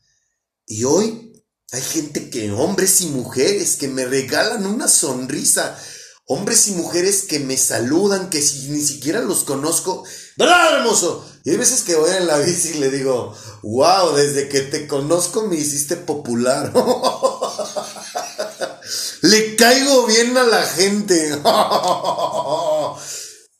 Y 0.65 0.83
hoy 0.83 1.43
hay 1.71 1.81
gente 1.81 2.29
que, 2.29 2.51
hombres 2.51 3.01
y 3.01 3.07
mujeres, 3.07 3.75
que 3.75 3.87
me 3.87 4.05
regalan 4.05 4.65
una 4.65 4.87
sonrisa. 4.87 5.77
Hombres 6.25 6.67
y 6.67 6.71
mujeres 6.71 7.23
que 7.23 7.39
me 7.39 7.57
saludan, 7.57 8.29
que 8.29 8.41
si 8.41 8.69
ni 8.69 8.81
siquiera 8.81 9.21
los 9.21 9.43
conozco. 9.43 10.05
¿Verdad, 10.37 10.77
hermoso? 10.77 11.27
Y 11.45 11.49
hay 11.49 11.57
veces 11.57 11.83
que 11.83 11.95
voy 11.95 12.09
en 12.11 12.25
la 12.25 12.37
bici 12.37 12.69
y 12.69 12.75
le 12.75 12.89
digo, 12.89 13.35
wow, 13.63 14.15
desde 14.15 14.47
que 14.47 14.61
te 14.61 14.87
conozco 14.87 15.45
me 15.47 15.57
hiciste 15.57 15.97
popular. 15.97 16.71
le 19.21 19.57
caigo 19.57 20.07
bien 20.07 20.37
a 20.37 20.43
la 20.43 20.63
gente. 20.63 21.31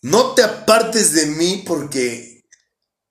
no 0.01 0.33
te 0.33 0.43
apartes 0.43 1.13
de 1.13 1.25
mí 1.25 1.65
porque 1.67 2.45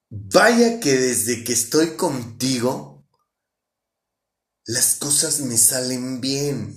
vaya 0.08 0.80
que 0.80 0.96
desde 0.96 1.44
que 1.44 1.52
estoy 1.52 1.96
contigo, 1.96 3.06
las 4.64 4.94
cosas 4.94 5.40
me 5.40 5.58
salen 5.58 6.22
bien. 6.22 6.74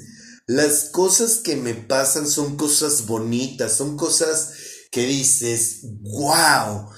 Las 0.48 0.90
cosas 0.92 1.38
que 1.38 1.56
me 1.56 1.74
pasan 1.74 2.28
son 2.28 2.58
cosas 2.58 3.06
bonitas, 3.06 3.72
son 3.72 3.96
cosas 3.96 4.52
que 4.92 5.06
dices, 5.06 5.80
wow, 6.02 6.90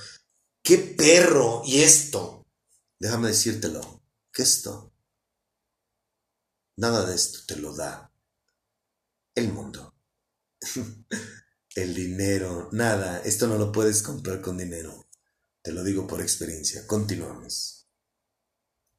qué 0.68 0.78
perro. 0.80 1.62
Y 1.66 1.82
esto, 1.82 2.46
déjame 3.00 3.30
decírtelo, 3.30 4.04
que 4.34 4.44
esto, 4.44 4.94
nada 6.76 7.06
de 7.06 7.16
esto 7.16 7.40
te 7.48 7.56
lo 7.56 7.74
da 7.74 8.14
el 9.34 9.54
mundo. 9.54 9.96
el 11.76 11.96
dinero, 11.96 12.70
nada, 12.74 13.20
esto 13.20 13.48
no 13.48 13.58
lo 13.58 13.72
puedes 13.72 14.04
comprar 14.04 14.42
con 14.42 14.58
dinero. 14.58 15.08
Te 15.62 15.72
lo 15.72 15.84
digo 15.84 16.06
por 16.06 16.22
experiencia. 16.22 16.86
Continuamos. 16.86 17.77